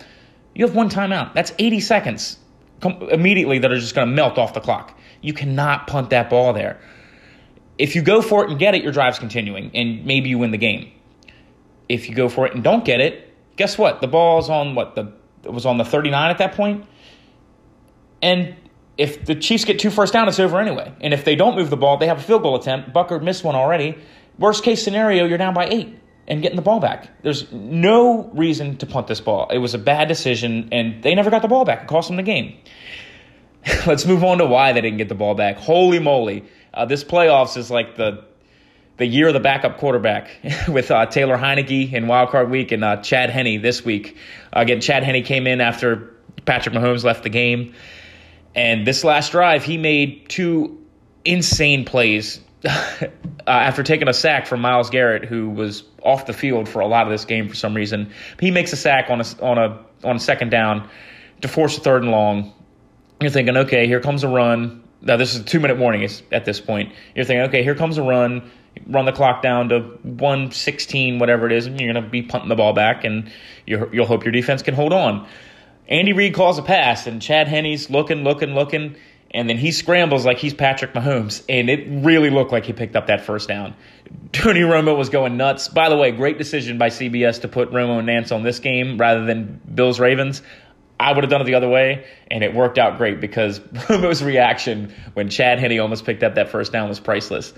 You 0.54 0.64
have 0.64 0.74
one 0.74 0.88
timeout. 0.88 1.34
That's 1.34 1.52
80 1.58 1.80
seconds 1.80 2.38
immediately 2.82 3.58
that 3.58 3.70
are 3.70 3.78
just 3.78 3.94
going 3.94 4.08
to 4.08 4.14
melt 4.14 4.38
off 4.38 4.54
the 4.54 4.62
clock. 4.62 4.98
You 5.20 5.34
cannot 5.34 5.88
punt 5.88 6.08
that 6.08 6.30
ball 6.30 6.54
there. 6.54 6.80
If 7.76 7.94
you 7.94 8.00
go 8.00 8.22
for 8.22 8.44
it 8.44 8.48
and 8.48 8.58
get 8.58 8.74
it, 8.74 8.82
your 8.82 8.92
drive's 8.92 9.18
continuing, 9.18 9.70
and 9.74 10.06
maybe 10.06 10.30
you 10.30 10.38
win 10.38 10.50
the 10.50 10.56
game. 10.56 10.90
If 11.90 12.08
you 12.08 12.14
go 12.14 12.30
for 12.30 12.46
it 12.46 12.54
and 12.54 12.64
don't 12.64 12.82
get 12.82 12.98
it, 12.98 13.30
guess 13.56 13.76
what? 13.76 14.00
The 14.00 14.08
ball's 14.08 14.48
on 14.48 14.74
what 14.74 14.94
the 14.94 15.12
was 15.44 15.66
on 15.66 15.76
the 15.76 15.84
39 15.84 16.30
at 16.30 16.38
that 16.38 16.54
point. 16.54 16.86
And 18.22 18.56
if 18.96 19.24
the 19.24 19.34
Chiefs 19.34 19.64
get 19.64 19.78
two 19.78 19.90
first 19.90 20.12
down, 20.12 20.28
it's 20.28 20.38
over 20.38 20.60
anyway. 20.60 20.92
And 21.00 21.12
if 21.12 21.24
they 21.24 21.36
don't 21.36 21.56
move 21.56 21.70
the 21.70 21.76
ball, 21.76 21.96
they 21.96 22.06
have 22.06 22.18
a 22.18 22.22
field 22.22 22.42
goal 22.42 22.56
attempt. 22.56 22.92
Butker 22.92 23.22
missed 23.22 23.44
one 23.44 23.54
already. 23.54 23.98
Worst 24.38 24.64
case 24.64 24.82
scenario, 24.82 25.24
you're 25.26 25.38
down 25.38 25.54
by 25.54 25.68
eight 25.68 25.98
and 26.26 26.42
getting 26.42 26.56
the 26.56 26.62
ball 26.62 26.80
back. 26.80 27.22
There's 27.22 27.50
no 27.52 28.30
reason 28.34 28.76
to 28.78 28.86
punt 28.86 29.06
this 29.06 29.20
ball. 29.20 29.48
It 29.50 29.58
was 29.58 29.74
a 29.74 29.78
bad 29.78 30.08
decision, 30.08 30.68
and 30.72 31.02
they 31.02 31.14
never 31.14 31.30
got 31.30 31.42
the 31.42 31.48
ball 31.48 31.64
back. 31.64 31.82
It 31.82 31.88
cost 31.88 32.08
them 32.08 32.16
the 32.16 32.22
game. 32.22 32.56
Let's 33.86 34.06
move 34.06 34.24
on 34.24 34.38
to 34.38 34.46
why 34.46 34.72
they 34.72 34.80
didn't 34.80 34.98
get 34.98 35.08
the 35.08 35.14
ball 35.14 35.34
back. 35.34 35.56
Holy 35.56 35.98
moly. 35.98 36.44
Uh, 36.72 36.86
this 36.86 37.04
playoffs 37.04 37.56
is 37.56 37.70
like 37.70 37.96
the 37.96 38.24
the 38.96 39.06
year 39.06 39.26
of 39.26 39.34
the 39.34 39.40
backup 39.40 39.78
quarterback 39.78 40.30
with 40.68 40.90
uh, 40.90 41.06
Taylor 41.06 41.36
Heinicke 41.36 41.92
in 41.92 42.06
Wild 42.06 42.30
Card 42.30 42.48
Week 42.48 42.70
and 42.70 42.84
uh, 42.84 42.98
Chad 42.98 43.28
Henne 43.28 43.60
this 43.60 43.84
week. 43.84 44.16
again, 44.52 44.80
Chad 44.80 45.02
Henne 45.02 45.24
came 45.24 45.48
in 45.48 45.60
after 45.60 46.14
Patrick 46.44 46.76
Mahomes 46.76 47.02
left 47.02 47.24
the 47.24 47.28
game. 47.28 47.74
And 48.54 48.86
this 48.86 49.04
last 49.04 49.32
drive, 49.32 49.64
he 49.64 49.76
made 49.76 50.28
two 50.28 50.80
insane 51.24 51.84
plays 51.84 52.40
uh, 52.64 53.08
after 53.46 53.82
taking 53.82 54.08
a 54.08 54.12
sack 54.12 54.46
from 54.46 54.60
Myles 54.60 54.90
Garrett, 54.90 55.24
who 55.24 55.50
was 55.50 55.84
off 56.02 56.26
the 56.26 56.32
field 56.32 56.68
for 56.68 56.80
a 56.80 56.86
lot 56.86 57.06
of 57.06 57.10
this 57.10 57.24
game 57.24 57.48
for 57.48 57.54
some 57.54 57.74
reason. 57.74 58.12
He 58.40 58.50
makes 58.50 58.72
a 58.72 58.76
sack 58.76 59.10
on 59.10 59.20
a 59.20 59.24
on 59.42 59.58
a 59.58 59.84
on 60.04 60.16
a 60.16 60.20
second 60.20 60.50
down 60.50 60.88
to 61.40 61.48
force 61.48 61.76
a 61.76 61.80
third 61.80 62.02
and 62.02 62.10
long. 62.10 62.52
You're 63.20 63.30
thinking, 63.30 63.56
okay, 63.56 63.86
here 63.86 64.00
comes 64.00 64.24
a 64.24 64.28
run. 64.28 64.82
Now 65.00 65.16
this 65.16 65.34
is 65.34 65.40
a 65.40 65.44
two 65.44 65.60
minute 65.60 65.78
warning 65.78 66.08
at 66.32 66.44
this 66.44 66.60
point. 66.60 66.92
You're 67.14 67.24
thinking, 67.24 67.42
okay, 67.48 67.62
here 67.62 67.74
comes 67.74 67.98
a 67.98 68.02
run. 68.02 68.50
Run 68.86 69.04
the 69.04 69.12
clock 69.12 69.40
down 69.40 69.68
to 69.68 69.80
116, 70.02 71.20
whatever 71.20 71.46
it 71.46 71.52
is, 71.52 71.66
and 71.66 71.80
you're 71.80 71.92
to 71.92 72.02
be 72.02 72.22
punting 72.22 72.48
the 72.48 72.56
ball 72.56 72.72
back, 72.72 73.04
and 73.04 73.30
you'll 73.66 74.06
hope 74.06 74.24
your 74.24 74.32
defense 74.32 74.62
can 74.62 74.74
hold 74.74 74.92
on. 74.92 75.28
Andy 75.88 76.12
Reid 76.12 76.34
calls 76.34 76.58
a 76.58 76.62
pass, 76.62 77.06
and 77.06 77.20
Chad 77.20 77.48
Henne's 77.48 77.90
looking, 77.90 78.24
looking, 78.24 78.54
looking 78.54 78.96
and 79.34 79.50
then 79.50 79.58
he 79.58 79.72
scrambles 79.72 80.24
like 80.24 80.38
he's 80.38 80.54
Patrick 80.54 80.94
Mahomes, 80.94 81.42
and 81.48 81.68
it 81.68 81.84
really 81.88 82.30
looked 82.30 82.52
like 82.52 82.64
he 82.64 82.72
picked 82.72 82.94
up 82.94 83.08
that 83.08 83.20
first 83.20 83.48
down. 83.48 83.74
Tony 84.32 84.60
Romo 84.60 84.96
was 84.96 85.08
going 85.08 85.36
nuts. 85.36 85.66
By 85.66 85.88
the 85.88 85.96
way, 85.96 86.12
great 86.12 86.38
decision 86.38 86.78
by 86.78 86.88
CBS 86.88 87.40
to 87.40 87.48
put 87.48 87.72
Romo 87.72 87.98
and 87.98 88.08
Nantz 88.08 88.32
on 88.32 88.44
this 88.44 88.60
game 88.60 88.96
rather 88.96 89.24
than 89.24 89.60
Bills 89.74 89.98
Ravens. 89.98 90.40
I 90.98 91.12
would 91.12 91.24
have 91.24 91.30
done 91.30 91.40
it 91.40 91.44
the 91.44 91.54
other 91.54 91.68
way, 91.68 92.06
and 92.30 92.44
it 92.44 92.54
worked 92.54 92.78
out 92.78 92.98
great 92.98 93.20
because 93.20 93.58
Romo's 93.88 94.22
reaction 94.22 94.94
when 95.14 95.28
Chad 95.28 95.58
Henne 95.58 95.78
almost 95.80 96.04
picked 96.04 96.22
up 96.22 96.36
that 96.36 96.50
first 96.50 96.72
down 96.72 96.88
was 96.88 97.00
priceless. 97.00 97.52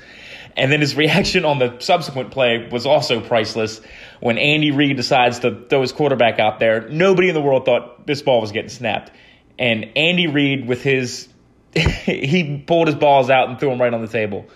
And 0.57 0.73
then 0.73 0.81
his 0.81 0.97
reaction 0.97 1.45
on 1.45 1.59
the 1.59 1.76
subsequent 1.81 2.31
play 2.31 2.69
was 2.71 2.87
also 2.87 3.21
priceless 3.21 3.81
when 4.21 4.38
Andy 4.38 4.71
Reid 4.71 4.97
decides 4.97 5.40
to 5.40 5.66
throw 5.69 5.83
his 5.83 5.93
quarterback 5.93 6.38
out 6.38 6.59
there. 6.59 6.88
Nobody 6.88 7.28
in 7.28 7.35
the 7.35 7.43
world 7.43 7.66
thought 7.66 8.07
this 8.07 8.23
ball 8.23 8.40
was 8.40 8.52
getting 8.52 8.71
snapped. 8.71 9.11
And 9.59 9.90
Andy 9.97 10.28
Reid, 10.28 10.66
with 10.66 10.83
his 10.83 11.28
he 11.75 12.64
pulled 12.66 12.87
his 12.87 12.97
balls 12.97 13.28
out 13.28 13.50
and 13.50 13.61
threw 13.61 13.69
them 13.69 13.81
right 13.81 13.93
on 13.93 14.00
the 14.00 14.09
table. 14.09 14.47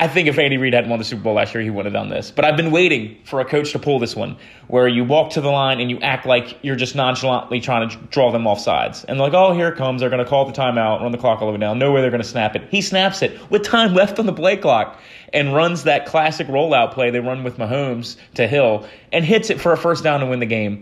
I 0.00 0.08
think 0.08 0.28
if 0.28 0.38
Andy 0.38 0.56
Reid 0.56 0.72
hadn't 0.72 0.90
won 0.90 0.98
the 0.98 1.04
Super 1.04 1.22
Bowl 1.22 1.34
last 1.34 1.54
year, 1.54 1.62
he 1.62 1.70
would 1.70 1.84
have 1.84 1.92
done 1.92 2.08
this. 2.08 2.30
But 2.30 2.44
I've 2.44 2.56
been 2.56 2.70
waiting 2.70 3.18
for 3.24 3.40
a 3.40 3.44
coach 3.44 3.72
to 3.72 3.78
pull 3.78 3.98
this 3.98 4.16
one, 4.16 4.36
where 4.66 4.88
you 4.88 5.04
walk 5.04 5.30
to 5.32 5.40
the 5.40 5.50
line 5.50 5.78
and 5.78 5.90
you 5.90 5.98
act 6.00 6.26
like 6.26 6.58
you're 6.62 6.76
just 6.76 6.94
nonchalantly 6.94 7.60
trying 7.60 7.88
to 7.88 7.96
draw 8.06 8.32
them 8.32 8.46
off 8.46 8.58
sides. 8.58 9.04
And 9.04 9.18
like, 9.18 9.34
oh, 9.34 9.52
here 9.52 9.68
it 9.68 9.76
comes. 9.76 10.00
They're 10.00 10.10
going 10.10 10.24
to 10.24 10.28
call 10.28 10.46
the 10.46 10.52
timeout, 10.52 11.02
run 11.02 11.12
the 11.12 11.18
clock 11.18 11.40
all 11.40 11.46
the 11.46 11.52
way 11.52 11.58
down. 11.58 11.78
No 11.78 11.92
way 11.92 12.00
they're 12.00 12.10
going 12.10 12.22
to 12.22 12.28
snap 12.28 12.56
it. 12.56 12.68
He 12.70 12.80
snaps 12.80 13.22
it 13.22 13.38
with 13.50 13.62
time 13.62 13.94
left 13.94 14.18
on 14.18 14.26
the 14.26 14.32
play 14.32 14.56
clock 14.56 14.98
and 15.32 15.54
runs 15.54 15.84
that 15.84 16.06
classic 16.06 16.48
rollout 16.48 16.92
play 16.92 17.10
they 17.10 17.20
run 17.20 17.44
with 17.44 17.58
Mahomes 17.58 18.16
to 18.34 18.48
Hill 18.48 18.88
and 19.12 19.24
hits 19.24 19.50
it 19.50 19.60
for 19.60 19.72
a 19.72 19.76
first 19.76 20.02
down 20.02 20.20
to 20.20 20.26
win 20.26 20.40
the 20.40 20.46
game. 20.46 20.80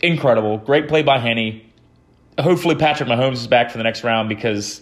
Incredible. 0.00 0.58
Great 0.58 0.88
play 0.88 1.02
by 1.02 1.18
Henne 1.18 1.68
hopefully 2.38 2.74
Patrick 2.74 3.08
Mahomes 3.08 3.34
is 3.34 3.46
back 3.46 3.70
for 3.70 3.78
the 3.78 3.84
next 3.84 4.04
round 4.04 4.28
because 4.28 4.80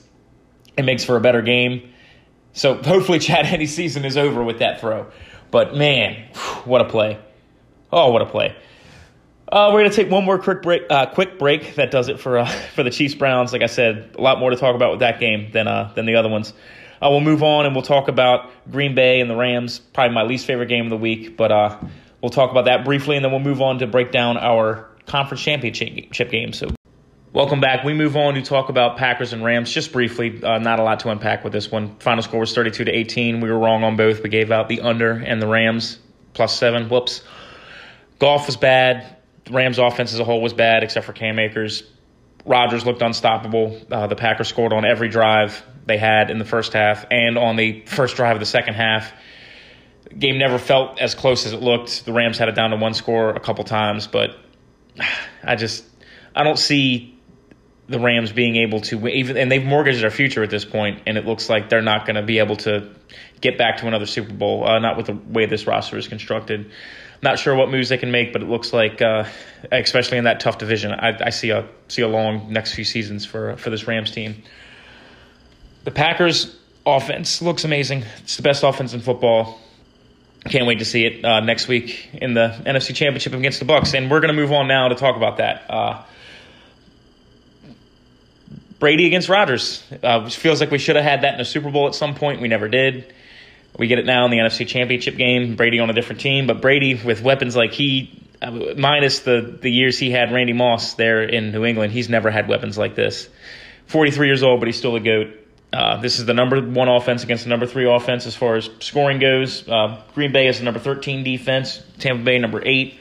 it 0.76 0.84
makes 0.84 1.04
for 1.04 1.16
a 1.16 1.20
better 1.20 1.42
game. 1.42 1.92
So 2.56 2.74
hopefully 2.82 3.20
Chad 3.20 3.46
Henne's 3.46 3.72
season 3.72 4.04
is 4.04 4.16
over 4.16 4.42
with 4.42 4.58
that 4.58 4.80
throw. 4.80 5.06
But 5.52 5.76
man, 5.76 6.24
what 6.64 6.80
a 6.80 6.86
play! 6.86 7.18
Oh, 7.92 8.10
what 8.10 8.22
a 8.22 8.26
play! 8.26 8.56
Uh, 9.50 9.70
we're 9.72 9.80
gonna 9.80 9.94
take 9.94 10.10
one 10.10 10.24
more 10.24 10.40
quick 10.40 10.62
break. 10.62 10.82
Uh, 10.90 11.06
quick 11.06 11.38
break. 11.38 11.76
That 11.76 11.92
does 11.92 12.08
it 12.08 12.18
for 12.18 12.38
uh, 12.38 12.46
for 12.74 12.82
the 12.82 12.90
Chiefs 12.90 13.14
Browns. 13.14 13.52
Like 13.52 13.62
I 13.62 13.66
said, 13.66 14.16
a 14.18 14.20
lot 14.20 14.40
more 14.40 14.50
to 14.50 14.56
talk 14.56 14.74
about 14.74 14.90
with 14.90 15.00
that 15.00 15.20
game 15.20 15.52
than 15.52 15.68
uh, 15.68 15.92
than 15.94 16.06
the 16.06 16.16
other 16.16 16.28
ones. 16.28 16.52
Uh, 17.00 17.10
we'll 17.10 17.20
move 17.20 17.42
on 17.42 17.66
and 17.66 17.74
we'll 17.74 17.84
talk 17.84 18.08
about 18.08 18.50
Green 18.70 18.94
Bay 18.94 19.20
and 19.20 19.30
the 19.30 19.36
Rams. 19.36 19.78
Probably 19.78 20.14
my 20.14 20.22
least 20.22 20.46
favorite 20.46 20.68
game 20.68 20.86
of 20.86 20.90
the 20.90 20.96
week, 20.96 21.36
but 21.36 21.52
uh, 21.52 21.78
we'll 22.22 22.30
talk 22.30 22.50
about 22.50 22.64
that 22.64 22.86
briefly 22.86 23.16
and 23.16 23.24
then 23.24 23.32
we'll 23.32 23.40
move 23.40 23.60
on 23.60 23.80
to 23.80 23.86
break 23.86 24.12
down 24.12 24.38
our 24.38 24.88
conference 25.04 25.42
championship 25.42 26.30
game. 26.30 26.54
So 26.54 26.68
Welcome 27.32 27.60
back. 27.60 27.84
We 27.84 27.92
move 27.92 28.16
on 28.16 28.34
to 28.34 28.42
talk 28.42 28.70
about 28.70 28.96
Packers 28.96 29.32
and 29.32 29.44
Rams 29.44 29.70
just 29.70 29.92
briefly. 29.92 30.42
Uh, 30.42 30.58
not 30.58 30.78
a 30.78 30.82
lot 30.82 31.00
to 31.00 31.10
unpack 31.10 31.44
with 31.44 31.52
this 31.52 31.70
one. 31.70 31.96
Final 31.96 32.22
score 32.22 32.40
was 32.40 32.54
32 32.54 32.84
to 32.84 32.90
18. 32.90 33.40
We 33.40 33.50
were 33.50 33.58
wrong 33.58 33.84
on 33.84 33.96
both. 33.96 34.22
We 34.22 34.30
gave 34.30 34.50
out 34.50 34.68
the 34.68 34.80
under 34.80 35.10
and 35.12 35.42
the 35.42 35.46
Rams 35.46 35.98
plus 36.32 36.56
seven. 36.56 36.88
Whoops. 36.88 37.22
Goff 38.18 38.46
was 38.46 38.56
bad. 38.56 39.16
The 39.44 39.52
Rams' 39.52 39.78
offense 39.78 40.14
as 40.14 40.20
a 40.20 40.24
whole 40.24 40.40
was 40.40 40.54
bad, 40.54 40.82
except 40.82 41.04
for 41.04 41.12
Cam 41.12 41.38
Akers. 41.38 41.82
Rodgers 42.46 42.86
looked 42.86 43.02
unstoppable. 43.02 43.80
Uh, 43.90 44.06
the 44.06 44.16
Packers 44.16 44.48
scored 44.48 44.72
on 44.72 44.86
every 44.86 45.08
drive 45.08 45.62
they 45.84 45.98
had 45.98 46.30
in 46.30 46.38
the 46.38 46.44
first 46.44 46.72
half 46.72 47.04
and 47.10 47.36
on 47.36 47.56
the 47.56 47.82
first 47.86 48.16
drive 48.16 48.36
of 48.36 48.40
the 48.40 48.46
second 48.46 48.74
half. 48.74 49.12
Game 50.16 50.38
never 50.38 50.58
felt 50.58 51.00
as 51.00 51.14
close 51.14 51.44
as 51.44 51.52
it 51.52 51.60
looked. 51.60 52.04
The 52.06 52.12
Rams 52.12 52.38
had 52.38 52.48
it 52.48 52.54
down 52.54 52.70
to 52.70 52.76
one 52.76 52.94
score 52.94 53.30
a 53.30 53.40
couple 53.40 53.64
times, 53.64 54.06
but 54.06 54.30
I 55.44 55.56
just 55.56 55.84
I 56.34 56.44
don't 56.44 56.58
see 56.58 57.15
the 57.88 58.00
Rams 58.00 58.32
being 58.32 58.56
able 58.56 58.80
to 58.82 59.06
even 59.08 59.36
and 59.36 59.50
they've 59.50 59.64
mortgaged 59.64 60.02
their 60.02 60.10
future 60.10 60.42
at 60.42 60.50
this 60.50 60.64
point, 60.64 61.02
and 61.06 61.16
it 61.16 61.24
looks 61.24 61.48
like 61.48 61.68
they're 61.68 61.82
not 61.82 62.06
going 62.06 62.16
to 62.16 62.22
be 62.22 62.38
able 62.38 62.56
to 62.56 62.90
get 63.40 63.58
back 63.58 63.78
to 63.78 63.86
another 63.86 64.06
Super 64.06 64.32
Bowl. 64.32 64.66
Uh, 64.66 64.78
not 64.78 64.96
with 64.96 65.06
the 65.06 65.14
way 65.14 65.46
this 65.46 65.66
roster 65.66 65.96
is 65.96 66.08
constructed. 66.08 66.70
Not 67.22 67.38
sure 67.38 67.54
what 67.54 67.70
moves 67.70 67.88
they 67.88 67.96
can 67.96 68.10
make, 68.10 68.32
but 68.32 68.42
it 68.42 68.48
looks 68.48 68.72
like, 68.72 69.00
uh, 69.00 69.24
especially 69.72 70.18
in 70.18 70.24
that 70.24 70.40
tough 70.40 70.58
division, 70.58 70.92
I, 70.92 71.16
I, 71.26 71.30
see 71.30 71.50
a 71.50 71.66
see 71.88 72.02
a 72.02 72.08
long 72.08 72.52
next 72.52 72.74
few 72.74 72.84
seasons 72.84 73.24
for 73.24 73.56
for 73.56 73.70
this 73.70 73.86
Rams 73.86 74.10
team. 74.10 74.42
The 75.84 75.90
Packers 75.92 76.56
offense 76.84 77.40
looks 77.40 77.64
amazing. 77.64 78.04
It's 78.18 78.36
the 78.36 78.42
best 78.42 78.64
offense 78.64 78.92
in 78.94 79.00
football. 79.00 79.60
Can't 80.44 80.66
wait 80.66 80.78
to 80.80 80.84
see 80.84 81.04
it 81.04 81.24
uh, 81.24 81.40
next 81.40 81.68
week 81.68 82.10
in 82.14 82.34
the 82.34 82.48
NFC 82.66 82.94
Championship 82.94 83.32
against 83.32 83.58
the 83.58 83.64
Bucks, 83.64 83.94
and 83.94 84.10
we're 84.10 84.20
going 84.20 84.34
to 84.34 84.40
move 84.40 84.52
on 84.52 84.68
now 84.68 84.88
to 84.88 84.94
talk 84.94 85.16
about 85.16 85.38
that. 85.38 85.66
Brady 88.78 89.06
against 89.06 89.28
Rodgers. 89.28 89.82
Uh, 90.02 90.28
feels 90.28 90.60
like 90.60 90.70
we 90.70 90.78
should 90.78 90.96
have 90.96 91.04
had 91.04 91.22
that 91.22 91.34
in 91.34 91.40
a 91.40 91.44
Super 91.44 91.70
Bowl 91.70 91.86
at 91.86 91.94
some 91.94 92.14
point. 92.14 92.40
We 92.40 92.48
never 92.48 92.68
did. 92.68 93.12
We 93.78 93.86
get 93.88 93.98
it 93.98 94.06
now 94.06 94.24
in 94.24 94.30
the 94.30 94.38
NFC 94.38 94.66
Championship 94.66 95.16
game. 95.16 95.56
Brady 95.56 95.80
on 95.80 95.90
a 95.90 95.92
different 95.92 96.20
team, 96.20 96.46
but 96.46 96.60
Brady 96.60 96.94
with 96.94 97.22
weapons 97.22 97.56
like 97.56 97.72
he, 97.72 98.22
uh, 98.40 98.50
minus 98.76 99.20
the 99.20 99.58
the 99.60 99.70
years 99.70 99.98
he 99.98 100.10
had 100.10 100.32
Randy 100.32 100.52
Moss 100.52 100.94
there 100.94 101.22
in 101.22 101.52
New 101.52 101.64
England, 101.64 101.92
he's 101.92 102.08
never 102.08 102.30
had 102.30 102.48
weapons 102.48 102.78
like 102.78 102.94
this. 102.94 103.28
43 103.86 104.26
years 104.26 104.42
old, 104.42 104.60
but 104.60 104.66
he's 104.66 104.78
still 104.78 104.96
a 104.96 105.00
goat. 105.00 105.28
Uh, 105.72 106.00
this 106.00 106.18
is 106.18 106.24
the 106.24 106.32
number 106.34 106.60
one 106.60 106.88
offense 106.88 107.22
against 107.22 107.44
the 107.44 107.50
number 107.50 107.66
three 107.66 107.90
offense 107.90 108.26
as 108.26 108.34
far 108.34 108.56
as 108.56 108.70
scoring 108.80 109.18
goes. 109.18 109.68
Uh, 109.68 110.00
Green 110.14 110.32
Bay 110.32 110.46
is 110.46 110.58
the 110.58 110.64
number 110.64 110.80
13 110.80 111.22
defense. 111.22 111.82
Tampa 111.98 112.24
Bay 112.24 112.38
number 112.38 112.62
eight. 112.64 112.98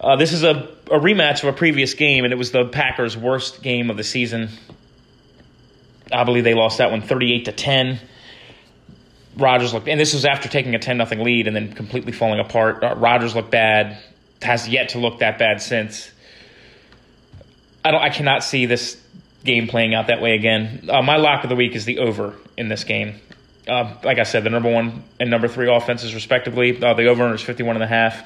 Uh, 0.00 0.14
this 0.14 0.32
is 0.32 0.44
a, 0.44 0.68
a 0.86 0.98
rematch 1.00 1.42
of 1.42 1.48
a 1.48 1.52
previous 1.52 1.94
game, 1.94 2.24
and 2.24 2.32
it 2.32 2.36
was 2.36 2.52
the 2.52 2.66
Packers' 2.66 3.16
worst 3.16 3.62
game 3.62 3.90
of 3.90 3.96
the 3.96 4.04
season. 4.04 4.48
I 6.12 6.24
believe 6.24 6.44
they 6.44 6.54
lost 6.54 6.78
that 6.78 6.90
one 6.90 7.02
38 7.02 7.46
to 7.46 7.52
10. 7.52 8.00
Rodgers 9.36 9.72
looked, 9.72 9.88
and 9.88 10.00
this 10.00 10.14
was 10.14 10.24
after 10.24 10.48
taking 10.48 10.74
a 10.74 10.78
10 10.78 10.98
nothing 10.98 11.20
lead 11.20 11.46
and 11.46 11.54
then 11.54 11.72
completely 11.72 12.12
falling 12.12 12.40
apart. 12.40 12.82
Uh, 12.82 12.94
Rodgers 12.96 13.34
looked 13.34 13.50
bad, 13.50 13.98
has 14.42 14.68
yet 14.68 14.90
to 14.90 14.98
look 14.98 15.20
that 15.20 15.38
bad 15.38 15.62
since. 15.62 16.10
I 17.84 17.92
don't, 17.92 18.02
I 18.02 18.10
cannot 18.10 18.42
see 18.42 18.66
this 18.66 19.00
game 19.44 19.68
playing 19.68 19.94
out 19.94 20.08
that 20.08 20.20
way 20.20 20.34
again. 20.34 20.88
Uh, 20.90 21.02
my 21.02 21.16
lock 21.16 21.44
of 21.44 21.50
the 21.50 21.56
week 21.56 21.76
is 21.76 21.84
the 21.84 21.98
over 21.98 22.34
in 22.56 22.68
this 22.68 22.84
game. 22.84 23.14
Uh, 23.68 23.94
like 24.02 24.18
I 24.18 24.24
said, 24.24 24.44
the 24.44 24.50
number 24.50 24.72
one 24.72 25.04
and 25.20 25.30
number 25.30 25.46
three 25.46 25.72
offenses, 25.72 26.14
respectively. 26.14 26.82
Uh, 26.82 26.94
the 26.94 27.06
over 27.06 27.32
is 27.34 27.42
51 27.42 27.76
and 27.76 27.84
a 27.84 27.86
half. 27.86 28.22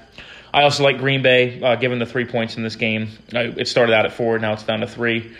I 0.55 0.63
also 0.63 0.83
like 0.83 0.99
Green 0.99 1.23
Bay, 1.23 1.63
uh, 1.63 1.77
given 1.77 1.99
the 1.99 2.07
three 2.07 2.27
points 2.27 2.57
in 2.57 2.63
this 2.63 2.77
game. 2.77 3.09
It 3.33 3.69
started 3.69 3.95
out 3.95 4.05
at 4.05 4.13
four, 4.13 4.39
now 4.39 4.53
it's 4.53 4.63
down 4.63 4.81
to 4.81 4.87
three. 4.87 5.35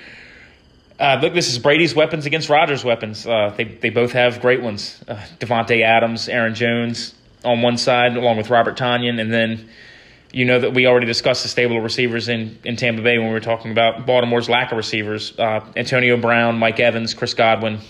Uh, 1.03 1.19
look, 1.21 1.35
this 1.35 1.51
is 1.51 1.59
Brady's 1.59 1.97
weapons 1.97 2.27
against 2.27 2.49
Rodgers' 2.49 2.85
weapons. 2.85 3.27
Uh, 3.27 3.53
they 3.57 3.65
they 3.65 3.91
both 3.91 4.13
have 4.13 4.41
great 4.41 4.63
ones. 4.63 5.03
Uh, 5.09 5.17
Davante 5.41 5.83
Adams, 5.83 6.29
Aaron 6.29 6.55
Jones 6.55 7.13
on 7.45 7.61
one 7.61 7.77
side, 7.77 8.17
along 8.17 8.37
with 8.37 8.51
Robert 8.51 8.79
Tonyan, 8.79 9.21
and 9.21 9.33
then 9.33 9.69
you 10.33 10.45
know 10.45 10.61
that 10.61 10.75
we 10.75 10.87
already 10.87 11.07
discussed 11.07 11.43
the 11.43 11.49
stable 11.49 11.77
of 11.77 11.83
receivers 11.83 12.29
in, 12.29 12.57
in 12.63 12.77
Tampa 12.77 13.03
Bay 13.03 13.19
when 13.19 13.27
we 13.27 13.33
were 13.33 13.41
talking 13.41 13.73
about 13.73 14.07
Baltimore's 14.07 14.49
lack 14.49 14.71
of 14.71 14.77
receivers. 14.77 15.37
Uh, 15.37 15.67
Antonio 15.75 16.17
Brown, 16.17 16.61
Mike 16.61 16.79
Evans, 16.79 17.15
Chris 17.15 17.35
Godwin, 17.35 17.81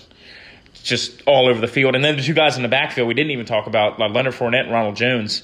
just 0.82 1.20
all 1.26 1.48
over 1.48 1.60
the 1.60 1.68
field. 1.68 1.94
And 1.94 2.02
then 2.02 2.16
the 2.16 2.22
two 2.22 2.32
guys 2.32 2.56
in 2.56 2.62
the 2.62 2.68
backfield 2.70 3.08
we 3.08 3.12
didn't 3.12 3.32
even 3.32 3.44
talk 3.44 3.66
about, 3.66 3.98
Leonard 3.98 4.32
Fournette 4.32 4.62
and 4.62 4.72
Ronald 4.72 4.96
Jones. 4.96 5.42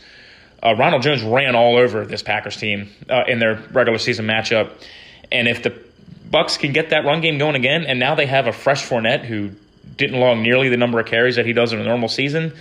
Uh, 0.62 0.74
Ronald 0.74 1.02
Jones 1.02 1.22
ran 1.22 1.54
all 1.54 1.76
over 1.76 2.06
this 2.06 2.22
Packers 2.22 2.56
team 2.56 2.88
uh, 3.10 3.24
in 3.28 3.40
their 3.40 3.56
regular 3.72 3.98
season 3.98 4.26
matchup. 4.26 4.72
And 5.30 5.46
if 5.46 5.62
the 5.62 5.87
Bucks 6.30 6.56
can 6.56 6.72
get 6.72 6.90
that 6.90 7.04
run 7.04 7.20
game 7.20 7.38
going 7.38 7.54
again, 7.54 7.84
and 7.84 7.98
now 7.98 8.14
they 8.14 8.26
have 8.26 8.46
a 8.46 8.52
fresh 8.52 8.86
Fournette 8.86 9.24
who 9.24 9.50
didn't 9.96 10.18
log 10.18 10.38
nearly 10.38 10.68
the 10.68 10.76
number 10.76 11.00
of 11.00 11.06
carries 11.06 11.36
that 11.36 11.46
he 11.46 11.52
does 11.52 11.72
in 11.72 11.80
a 11.80 11.84
normal 11.84 12.08
season, 12.08 12.52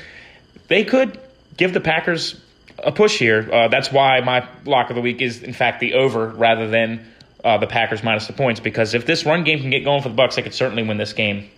they 0.67 0.83
could 0.83 1.19
give 1.55 1.73
the 1.73 1.79
Packers 1.79 2.39
a 2.83 2.91
push 2.91 3.17
here. 3.17 3.47
Uh, 3.51 3.67
that's 3.67 3.91
why 3.91 4.21
my 4.21 4.47
lock 4.65 4.89
of 4.89 4.95
the 4.95 5.01
week 5.01 5.21
is, 5.21 5.43
in 5.43 5.53
fact, 5.53 5.79
the 5.79 5.93
over 5.93 6.29
rather 6.29 6.67
than 6.67 7.05
uh, 7.43 7.57
the 7.57 7.67
Packers 7.67 8.03
minus 8.03 8.27
the 8.27 8.33
points. 8.33 8.59
Because 8.59 8.93
if 8.93 9.05
this 9.05 9.25
run 9.25 9.43
game 9.43 9.59
can 9.59 9.69
get 9.69 9.83
going 9.83 10.01
for 10.01 10.09
the 10.09 10.15
Bucks, 10.15 10.35
they 10.35 10.41
could 10.41 10.53
certainly 10.53 10.83
win 10.83 10.97
this 10.97 11.13
game. 11.13 11.49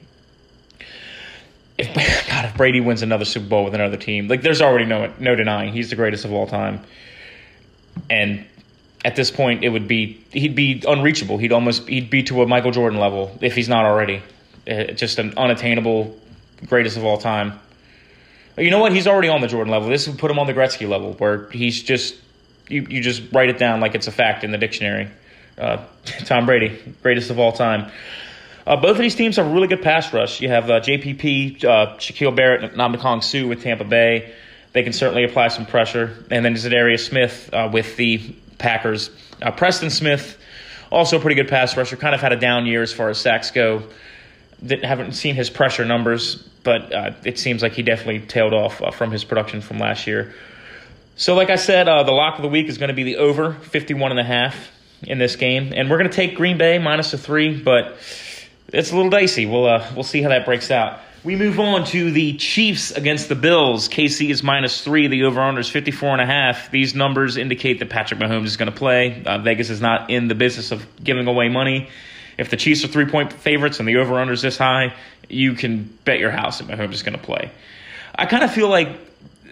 If 1.78 1.88
God, 2.30 2.46
if 2.46 2.58
Brady 2.58 2.82
wins 2.82 3.02
another 3.02 3.26
Super 3.26 3.48
Bowl 3.48 3.66
with 3.66 3.74
another 3.74 3.98
team, 3.98 4.28
like 4.28 4.42
there's 4.42 4.62
already 4.62 4.86
no 4.86 5.14
no 5.20 5.36
denying 5.36 5.74
he's 5.74 5.90
the 5.90 5.96
greatest 5.96 6.26
of 6.26 6.34
all 6.34 6.48
time. 6.48 6.82
And 8.10 8.46
at 9.06 9.16
this 9.16 9.32
point, 9.32 9.64
it 9.64 9.70
would 9.70 9.88
be 9.88 10.24
he'd 10.32 10.56
be 10.56 10.84
unreachable. 10.88 11.38
He'd 11.38 11.54
almost 11.54 11.88
he'd 11.88 12.10
be 12.10 12.24
to 12.24 12.42
a 12.42 12.48
Michael 12.48 12.72
Jordan 12.72 13.00
level 13.00 13.38
if 13.42 13.56
he's 13.56 13.70
not 13.70 13.86
already. 13.86 14.22
Uh, 14.70 14.86
just 14.86 15.20
an 15.20 15.34
unattainable 15.38 16.18
greatest 16.68 16.98
of 16.98 17.06
all 17.06 17.18
time. 17.18 17.60
You 18.58 18.70
know 18.70 18.80
what? 18.80 18.92
He's 18.92 19.08
already 19.08 19.30
on 19.30 19.40
the 19.42 19.48
Jordan 19.48 19.72
level. 19.72 19.88
This 19.88 20.08
would 20.08 20.20
put 20.20 20.30
him 20.30 20.38
on 20.38 20.48
the 20.48 20.54
Gretzky 20.54 20.88
level, 20.88 21.14
where 21.14 21.50
he's 21.50 21.82
just 21.82 22.16
you, 22.68 22.86
you 22.90 23.02
just 23.02 23.24
write 23.32 23.50
it 23.50 23.58
down 23.58 23.80
like 23.80 23.96
it's 23.96 24.08
a 24.08 24.12
fact 24.12 24.44
in 24.44 24.52
the 24.52 24.58
dictionary. 24.58 25.10
Uh, 25.58 25.84
Tom 26.26 26.46
Brady, 26.46 26.78
greatest 27.02 27.30
of 27.30 27.40
all 27.40 27.54
time. 27.54 27.92
Uh, 28.68 28.76
both 28.76 28.92
of 28.92 28.98
these 28.98 29.16
teams 29.16 29.38
have 29.38 29.48
a 29.48 29.50
really 29.50 29.68
good 29.68 29.82
pass 29.82 30.14
rush. 30.14 30.42
You 30.42 30.50
have 30.50 30.70
uh, 30.70 30.80
JPP, 30.80 31.64
uh, 31.64 31.96
Shaquille 31.98 32.36
Barrett, 32.36 32.64
and 32.64 32.74
Ndamukong 32.74 33.24
Suh 33.24 33.48
with 33.48 33.64
Tampa 33.64 33.84
Bay. 33.84 34.34
They 34.74 34.84
can 34.84 34.94
certainly 34.94 35.24
apply 35.24 35.48
some 35.48 35.66
pressure. 35.66 36.24
And 36.30 36.46
then 36.46 36.54
Za'Darius 36.54 37.08
Smith 37.08 37.50
uh, 37.52 37.70
with 37.72 37.96
the 37.96 38.22
Packers. 38.60 39.10
Uh, 39.42 39.52
Preston 39.52 39.90
Smith, 39.90 40.38
also 40.92 41.18
a 41.18 41.20
pretty 41.20 41.36
good 41.36 41.48
pass 41.48 41.76
rusher. 41.76 41.96
Kind 41.96 42.14
of 42.14 42.22
had 42.22 42.32
a 42.32 42.40
down 42.40 42.66
year 42.66 42.84
as 42.84 42.94
far 42.94 43.10
as 43.10 43.18
sacks 43.18 43.52
go. 43.52 43.84
Didn't, 44.64 44.86
haven't 44.86 45.14
seen 45.14 45.36
his 45.36 45.50
pressure 45.50 45.86
numbers, 45.86 46.36
but 46.64 46.94
uh, 46.94 47.12
it 47.24 47.40
seems 47.40 47.64
like 47.64 47.74
he 47.74 47.82
definitely 47.82 48.20
tailed 48.20 48.54
off 48.54 48.82
uh, 48.82 48.92
from 48.92 49.12
his 49.12 49.24
production 49.24 49.62
from 49.62 49.80
last 49.80 50.06
year. 50.06 50.34
So, 51.16 51.34
like 51.34 51.50
I 51.50 51.56
said, 51.56 51.88
uh, 51.88 52.04
the 52.04 52.12
lock 52.12 52.36
of 52.36 52.44
the 52.44 52.50
week 52.50 52.68
is 52.68 52.78
going 52.78 52.90
to 52.90 52.94
be 52.94 53.04
the 53.04 53.18
over 53.18 53.54
51 53.54 54.12
and 54.12 54.20
a 54.20 54.24
half 54.24 54.72
in 55.04 55.18
this 55.18 55.36
game, 55.36 55.74
and 55.76 55.90
we're 55.90 55.98
going 55.98 56.10
to 56.10 56.16
take 56.16 56.36
Green 56.36 56.58
Bay 56.58 56.78
minus 56.78 57.14
a 57.14 57.18
three, 57.18 57.62
but 57.62 57.98
it's 58.68 58.92
a 58.92 58.96
little 58.96 59.10
dicey. 59.10 59.46
We'll 59.46 59.66
uh, 59.66 59.90
we'll 59.96 60.04
see 60.04 60.22
how 60.22 60.30
that 60.30 60.46
breaks 60.46 60.72
out. 60.72 61.00
We 61.22 61.36
move 61.36 61.60
on 61.60 61.84
to 61.88 62.12
the 62.12 62.38
Chiefs 62.38 62.92
against 62.92 63.28
the 63.28 63.36
Bills. 63.36 63.90
KC 63.90 64.30
is 64.30 64.42
minus 64.42 64.82
three. 64.82 65.08
The 65.08 65.26
over-under 65.26 65.60
is 65.60 65.70
54 65.70 66.14
and 66.14 66.22
a 66.22 66.26
half. 66.26 66.72
These 66.72 66.96
numbers 66.96 67.36
indicate 67.36 67.80
that 67.80 67.90
Patrick 67.90 68.22
Mahomes 68.22 68.46
is 68.46 68.56
going 68.56 68.72
to 68.72 68.78
play. 68.78 69.22
Uh, 69.26 69.38
Vegas 69.40 69.70
is 69.70 69.82
not 69.82 70.10
in 70.10 70.30
the 70.30 70.36
business 70.36 70.72
of 70.72 70.86
giving 71.04 71.28
away 71.28 71.50
money. 71.50 71.90
If 72.38 72.50
the 72.50 72.56
Chiefs 72.56 72.86
are 72.86 72.88
three-point 72.88 73.34
favorites 73.34 73.80
and 73.80 73.88
the 73.88 73.98
over-under 73.98 74.32
is 74.32 74.42
this 74.42 74.58
high, 74.58 74.94
you 75.28 75.56
can 75.56 75.94
bet 76.06 76.20
your 76.20 76.32
house 76.32 76.60
that 76.60 76.70
Mahomes 76.70 76.94
is 76.94 77.04
going 77.04 77.18
to 77.18 77.24
play. 77.24 77.52
I 78.16 78.26
kind 78.26 78.46
of 78.46 78.54
feel 78.54 78.70
like 78.70 78.88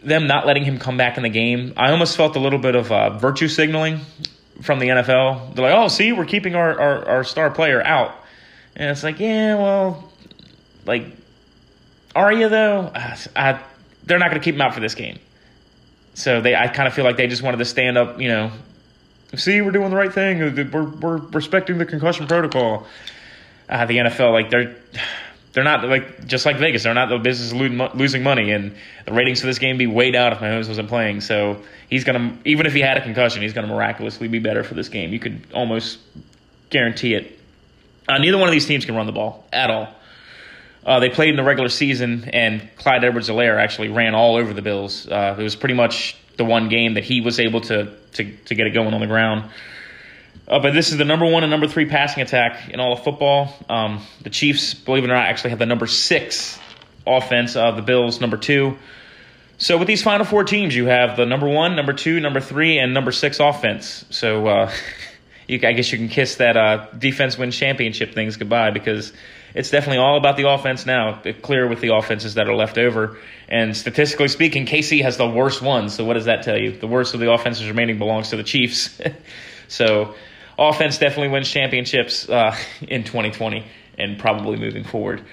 them 0.04 0.26
not 0.26 0.48
letting 0.48 0.64
him 0.64 0.80
come 0.80 0.96
back 0.96 1.18
in 1.18 1.24
the 1.24 1.30
game. 1.30 1.74
I 1.76 1.92
almost 1.92 2.16
felt 2.16 2.38
a 2.38 2.40
little 2.40 2.60
bit 2.60 2.76
of 2.76 2.94
uh, 2.94 3.18
virtue 3.18 3.50
signaling 3.50 4.00
from 4.62 4.80
the 4.80 4.88
NFL. 4.88 5.54
They're 5.54 5.70
like, 5.70 5.78
"Oh, 5.78 5.90
see, 5.90 6.14
we're 6.14 6.26
keeping 6.26 6.56
our, 6.56 6.80
our, 6.80 7.06
our 7.08 7.24
star 7.26 7.52
player 7.52 7.84
out," 7.84 8.16
and 8.76 8.90
it's 8.90 9.04
like, 9.04 9.20
yeah, 9.20 9.56
well, 9.56 10.12
like 10.86 11.17
are 12.18 12.34
you 12.34 12.50
though? 12.50 12.92
I, 13.36 13.62
they're 14.04 14.20
not 14.20 14.30
going 14.30 14.42
to 14.42 14.44
keep 14.44 14.56
him 14.56 14.62
out 14.62 14.74
for 14.74 14.80
this 14.80 14.96
game. 14.96 15.20
So 16.14 16.42
they, 16.42 16.56
I 16.56 16.68
kind 16.68 16.88
of 16.88 16.94
feel 16.94 17.06
like 17.06 17.18
they 17.18 17.28
just 17.28 17.44
wanted 17.44 17.58
to 17.58 17.66
stand 17.66 17.98
up. 17.98 18.20
You 18.20 18.30
know, 18.30 18.52
see, 19.36 19.62
we're 19.62 19.72
doing 19.72 19.92
the 19.92 19.96
right 19.96 20.12
thing. 20.12 20.40
We're 20.40 20.84
we're 20.84 21.18
respecting 21.18 21.78
the 21.78 21.86
concussion 21.86 22.28
protocol. 22.28 22.88
Uh, 23.70 23.86
the 23.86 23.98
NFL, 23.98 24.32
like 24.32 24.50
they're 24.50 24.76
they're 25.54 25.64
not 25.64 25.88
like 25.88 26.26
just 26.26 26.46
like 26.46 26.58
Vegas. 26.58 26.84
They're 26.84 26.94
not 26.94 27.10
the 27.10 27.18
business 27.20 27.52
of 27.52 27.96
losing 27.96 28.24
money, 28.24 28.52
and 28.52 28.76
the 29.06 29.14
ratings 29.14 29.42
for 29.42 29.48
this 29.48 29.60
game 29.60 29.78
be 29.78 29.86
way 29.88 30.12
down 30.12 30.32
if 30.32 30.40
Mahomes 30.40 30.68
wasn't 30.68 30.88
playing. 30.90 31.22
So 31.22 31.62
he's 31.90 32.04
gonna 32.04 32.38
even 32.46 32.66
if 32.66 32.74
he 32.74 32.80
had 32.80 32.98
a 32.98 33.02
concussion, 33.02 33.42
he's 33.42 33.54
gonna 33.54 33.68
miraculously 33.68 34.28
be 34.28 34.40
better 34.40 34.64
for 34.64 34.74
this 34.74 34.90
game. 34.90 35.14
You 35.14 35.20
could 35.20 35.46
almost 35.54 36.00
guarantee 36.70 37.14
it. 37.14 37.40
Uh, 38.08 38.18
neither 38.18 38.38
one 38.38 38.48
of 38.48 38.54
these 38.54 38.66
teams 38.66 38.86
can 38.86 38.96
run 38.96 39.06
the 39.06 39.12
ball 39.12 39.46
at 39.52 39.70
all. 39.70 39.94
Uh, 40.88 41.02
they 41.02 41.10
played 41.10 41.30
in 41.32 41.36
the 41.36 41.44
regular 41.44 41.68
season, 41.68 42.30
and 42.32 42.68
Clyde 42.78 43.04
Edwards-Helaire 43.04 43.60
actually 43.62 43.90
ran 43.90 44.16
all 44.16 44.38
over 44.38 44.54
the 44.54 44.62
Bills. 44.62 45.06
Uh, 45.06 45.36
it 45.38 45.44
was 45.44 45.58
pretty 45.58 45.76
much 45.76 46.16
the 46.38 46.46
one 46.46 46.70
game 46.70 46.94
that 46.94 47.04
he 47.04 47.20
was 47.20 47.40
able 47.42 47.60
to 47.62 47.94
to, 48.14 48.32
to 48.46 48.56
get 48.56 48.68
it 48.68 48.72
going 48.72 48.94
on 48.94 49.02
the 49.02 49.08
ground. 49.08 49.50
Uh, 50.48 50.60
but 50.60 50.74
this 50.74 50.92
is 50.92 50.98
the 50.98 51.06
number 51.06 51.26
one 51.26 51.44
and 51.44 51.52
number 51.52 51.68
three 51.68 51.86
passing 51.86 52.24
attack 52.24 52.70
in 52.70 52.80
all 52.80 52.94
of 52.94 53.04
football. 53.04 53.54
Um, 53.68 54.02
the 54.22 54.30
Chiefs, 54.30 54.74
believe 54.74 55.04
it 55.04 55.10
or 55.10 55.14
not, 55.14 55.26
actually 55.26 55.50
have 55.50 55.60
the 55.60 55.66
number 55.66 55.88
six 55.88 56.58
offense. 57.06 57.58
Uh, 57.58 57.72
the 57.72 57.82
Bills, 57.82 58.22
number 58.22 58.38
two. 58.38 58.78
So 59.58 59.78
with 59.78 59.88
these 59.88 60.04
final 60.04 60.26
four 60.26 60.46
teams, 60.46 60.74
you 60.74 60.86
have 60.86 61.18
the 61.18 61.26
number 61.26 61.50
one, 61.50 61.76
number 61.76 61.92
two, 61.92 62.20
number 62.22 62.40
three, 62.40 62.80
and 62.80 62.94
number 62.94 63.12
six 63.12 63.40
offense. 63.42 64.06
So 64.10 64.48
uh, 64.48 64.72
you, 65.48 65.60
I 65.68 65.74
guess 65.74 65.92
you 65.92 65.98
can 65.98 66.08
kiss 66.08 66.36
that 66.36 66.56
uh, 66.56 66.88
defense 66.98 67.38
win 67.38 67.52
championship 67.52 68.14
things 68.14 68.38
goodbye 68.38 68.72
because 68.72 69.12
it's 69.58 69.72
definitely 69.72 69.98
all 69.98 70.18
about 70.18 70.38
the 70.38 70.48
offense 70.48 70.86
now. 70.86 71.20
Clear 71.42 71.68
with 71.68 71.82
the 71.82 71.96
offenses 71.96 72.36
that 72.36 72.48
are 72.48 72.54
left 72.54 72.78
over. 72.78 73.18
And 73.50 73.76
statistically 73.76 74.28
speaking, 74.28 74.68
KC 74.68 75.02
has 75.02 75.18
the 75.18 75.28
worst 75.28 75.64
one. 75.64 75.90
So 75.90 76.06
what 76.06 76.14
does 76.14 76.26
that 76.26 76.44
tell 76.44 76.58
you? 76.58 76.78
The 76.78 76.86
worst 76.86 77.16
of 77.16 77.20
the 77.20 77.32
offenses 77.32 77.68
remaining 77.68 77.98
belongs 77.98 78.30
to 78.30 78.36
the 78.36 78.44
Chiefs. 78.44 79.02
so 79.68 80.14
offense 80.60 81.00
definitely 81.00 81.30
wins 81.30 81.50
championships 81.50 82.30
uh, 82.30 82.56
in 82.82 83.04
2020 83.04 83.66
and 83.98 84.20
probably 84.20 84.60
moving 84.60 84.84
forward. 84.84 85.24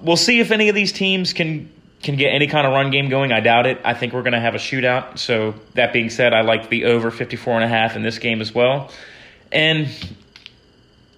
We'll 0.00 0.16
see 0.16 0.40
if 0.40 0.50
any 0.50 0.70
of 0.70 0.74
these 0.74 0.92
teams 0.92 1.34
can 1.34 1.70
can 2.02 2.16
get 2.16 2.28
any 2.28 2.46
kind 2.46 2.66
of 2.66 2.72
run 2.72 2.90
game 2.90 3.10
going. 3.10 3.32
I 3.32 3.40
doubt 3.40 3.66
it. 3.66 3.80
I 3.84 3.92
think 3.92 4.14
we're 4.14 4.22
going 4.22 4.34
to 4.34 4.40
have 4.40 4.54
a 4.54 4.58
shootout. 4.58 5.18
So 5.18 5.54
that 5.74 5.92
being 5.92 6.08
said, 6.08 6.32
I 6.32 6.42
like 6.42 6.70
the 6.70 6.84
over 6.84 7.10
54 7.10 7.54
and 7.54 7.64
a 7.64 7.68
half 7.68 7.96
in 7.96 8.02
this 8.02 8.18
game 8.18 8.40
as 8.40 8.54
well. 8.54 8.90
And 9.50 9.88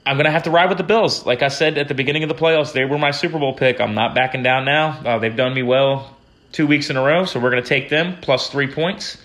I'm 0.09 0.16
going 0.16 0.25
to 0.25 0.31
have 0.31 0.44
to 0.44 0.51
ride 0.51 0.71
with 0.71 0.79
the 0.79 0.85
Bills. 0.85 1.27
Like 1.27 1.42
I 1.42 1.49
said 1.49 1.77
at 1.77 1.88
the 1.88 1.94
beginning 1.94 2.23
of 2.23 2.31
the 2.31 2.35
playoffs, 2.35 2.73
they 2.73 2.87
were 2.87 2.97
my 2.97 3.11
Super 3.11 3.38
Bowl 3.38 3.53
pick. 3.53 3.79
I'm 3.79 3.94
not 3.94 4.14
backing 4.14 4.42
down 4.42 4.64
now. 4.64 4.99
Uh, 5.05 5.18
they've 5.18 5.37
done 5.37 5.53
me 5.53 5.62
well 5.62 6.16
two 6.51 6.66
weeks 6.66 6.88
in 6.88 6.97
a 6.97 7.03
row, 7.03 7.27
so 7.27 7.38
we're 7.38 7.51
going 7.51 7.62
to 7.62 7.68
take 7.68 7.90
them 7.90 8.16
plus 8.23 8.49
three 8.49 8.73
points. 8.73 9.18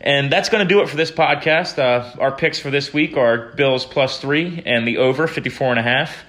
And 0.00 0.32
that's 0.32 0.48
going 0.48 0.66
to 0.66 0.68
do 0.68 0.82
it 0.82 0.88
for 0.88 0.96
this 0.96 1.12
podcast. 1.12 1.78
Uh, 1.78 2.20
our 2.20 2.32
picks 2.32 2.58
for 2.58 2.72
this 2.72 2.92
week 2.92 3.16
are 3.16 3.52
Bills 3.52 3.86
plus 3.86 4.18
three 4.18 4.64
and 4.66 4.84
the 4.84 4.96
over 4.96 5.28
54 5.28 5.70
and 5.70 5.78
a 5.78 5.82
half. 5.82 6.24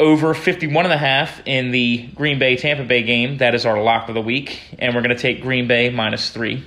Over 0.00 0.34
51 0.34 0.84
and 0.86 0.92
a 0.92 0.98
half 0.98 1.40
in 1.46 1.70
the 1.70 2.08
Green 2.16 2.40
Bay 2.40 2.56
Tampa 2.56 2.82
Bay 2.82 3.04
game. 3.04 3.38
That 3.38 3.54
is 3.54 3.66
our 3.66 3.80
lock 3.80 4.08
of 4.08 4.16
the 4.16 4.20
week. 4.20 4.60
And 4.80 4.96
we're 4.96 5.02
going 5.02 5.14
to 5.14 5.22
take 5.22 5.42
Green 5.42 5.68
Bay 5.68 5.90
minus 5.90 6.30
three. 6.30 6.64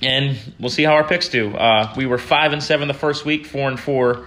And 0.00 0.38
we'll 0.58 0.70
see 0.70 0.84
how 0.84 0.94
our 0.94 1.04
picks 1.04 1.28
do. 1.28 1.54
Uh, 1.54 1.92
we 1.94 2.06
were 2.06 2.16
five 2.16 2.54
and 2.54 2.62
seven 2.62 2.88
the 2.88 2.94
first 2.94 3.26
week, 3.26 3.44
four 3.44 3.68
and 3.68 3.78
four 3.78 4.26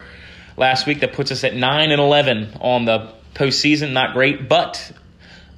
last 0.58 0.88
week. 0.88 1.02
That 1.02 1.14
puts 1.14 1.32
us 1.32 1.44
at 1.44 1.56
9 1.56 1.92
and 1.92 2.02
11 2.02 2.58
on 2.62 2.86
the 2.86 3.14
postseason. 3.34 3.94
Not 3.94 4.14
great, 4.14 4.48
but 4.48 4.92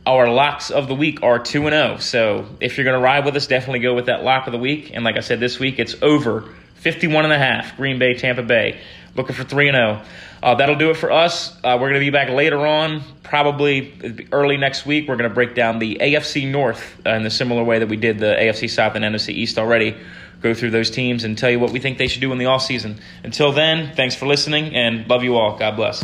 our 0.05 0.29
locks 0.29 0.69
of 0.69 0.87
the 0.87 0.95
week 0.95 1.23
are 1.23 1.39
2 1.39 1.67
and 1.67 1.73
0. 1.73 1.97
So 1.97 2.45
if 2.59 2.77
you're 2.77 2.85
going 2.85 2.97
to 2.97 3.03
ride 3.03 3.25
with 3.25 3.35
us, 3.35 3.47
definitely 3.47 3.79
go 3.79 3.93
with 3.93 4.07
that 4.07 4.23
lock 4.23 4.47
of 4.47 4.53
the 4.53 4.59
week. 4.59 4.91
And 4.93 5.03
like 5.03 5.17
I 5.17 5.21
said, 5.21 5.39
this 5.39 5.59
week 5.59 5.79
it's 5.79 5.95
over 6.01 6.49
51 6.75 7.25
and 7.25 7.33
a 7.33 7.37
half. 7.37 7.77
Green 7.77 7.99
Bay, 7.99 8.13
Tampa 8.13 8.43
Bay. 8.43 8.79
Looking 9.15 9.35
for 9.35 9.43
3 9.43 9.69
and 9.69 9.75
0. 9.75 10.01
Uh, 10.41 10.55
that'll 10.55 10.75
do 10.75 10.89
it 10.89 10.97
for 10.97 11.09
us. 11.09 11.55
Uh, 11.63 11.77
we're 11.79 11.87
going 11.87 11.93
to 11.93 11.99
be 11.99 12.09
back 12.09 12.29
later 12.29 12.67
on, 12.67 13.01
probably 13.23 14.27
early 14.33 14.57
next 14.57 14.85
week. 14.85 15.07
We're 15.07 15.15
going 15.15 15.29
to 15.29 15.33
break 15.33 15.55
down 15.55 15.79
the 15.79 15.99
AFC 16.01 16.51
North 16.51 16.99
uh, 17.05 17.11
in 17.11 17.23
the 17.23 17.29
similar 17.29 17.63
way 17.63 17.79
that 17.79 17.87
we 17.87 17.95
did 17.95 18.19
the 18.19 18.35
AFC 18.37 18.69
South 18.69 18.95
and 18.95 19.05
NFC 19.05 19.29
East 19.29 19.57
already 19.57 19.95
go 20.43 20.53
through 20.53 20.71
those 20.71 20.91
teams 20.91 21.23
and 21.23 21.37
tell 21.37 21.49
you 21.49 21.59
what 21.59 21.71
we 21.71 21.79
think 21.79 21.97
they 21.97 22.07
should 22.07 22.21
do 22.21 22.31
in 22.31 22.37
the 22.37 22.45
off 22.45 22.61
season. 22.61 22.99
Until 23.23 23.51
then, 23.51 23.95
thanks 23.95 24.13
for 24.13 24.27
listening 24.27 24.75
and 24.75 25.07
love 25.09 25.23
you 25.23 25.35
all. 25.37 25.57
God 25.57 25.75
bless. 25.75 26.03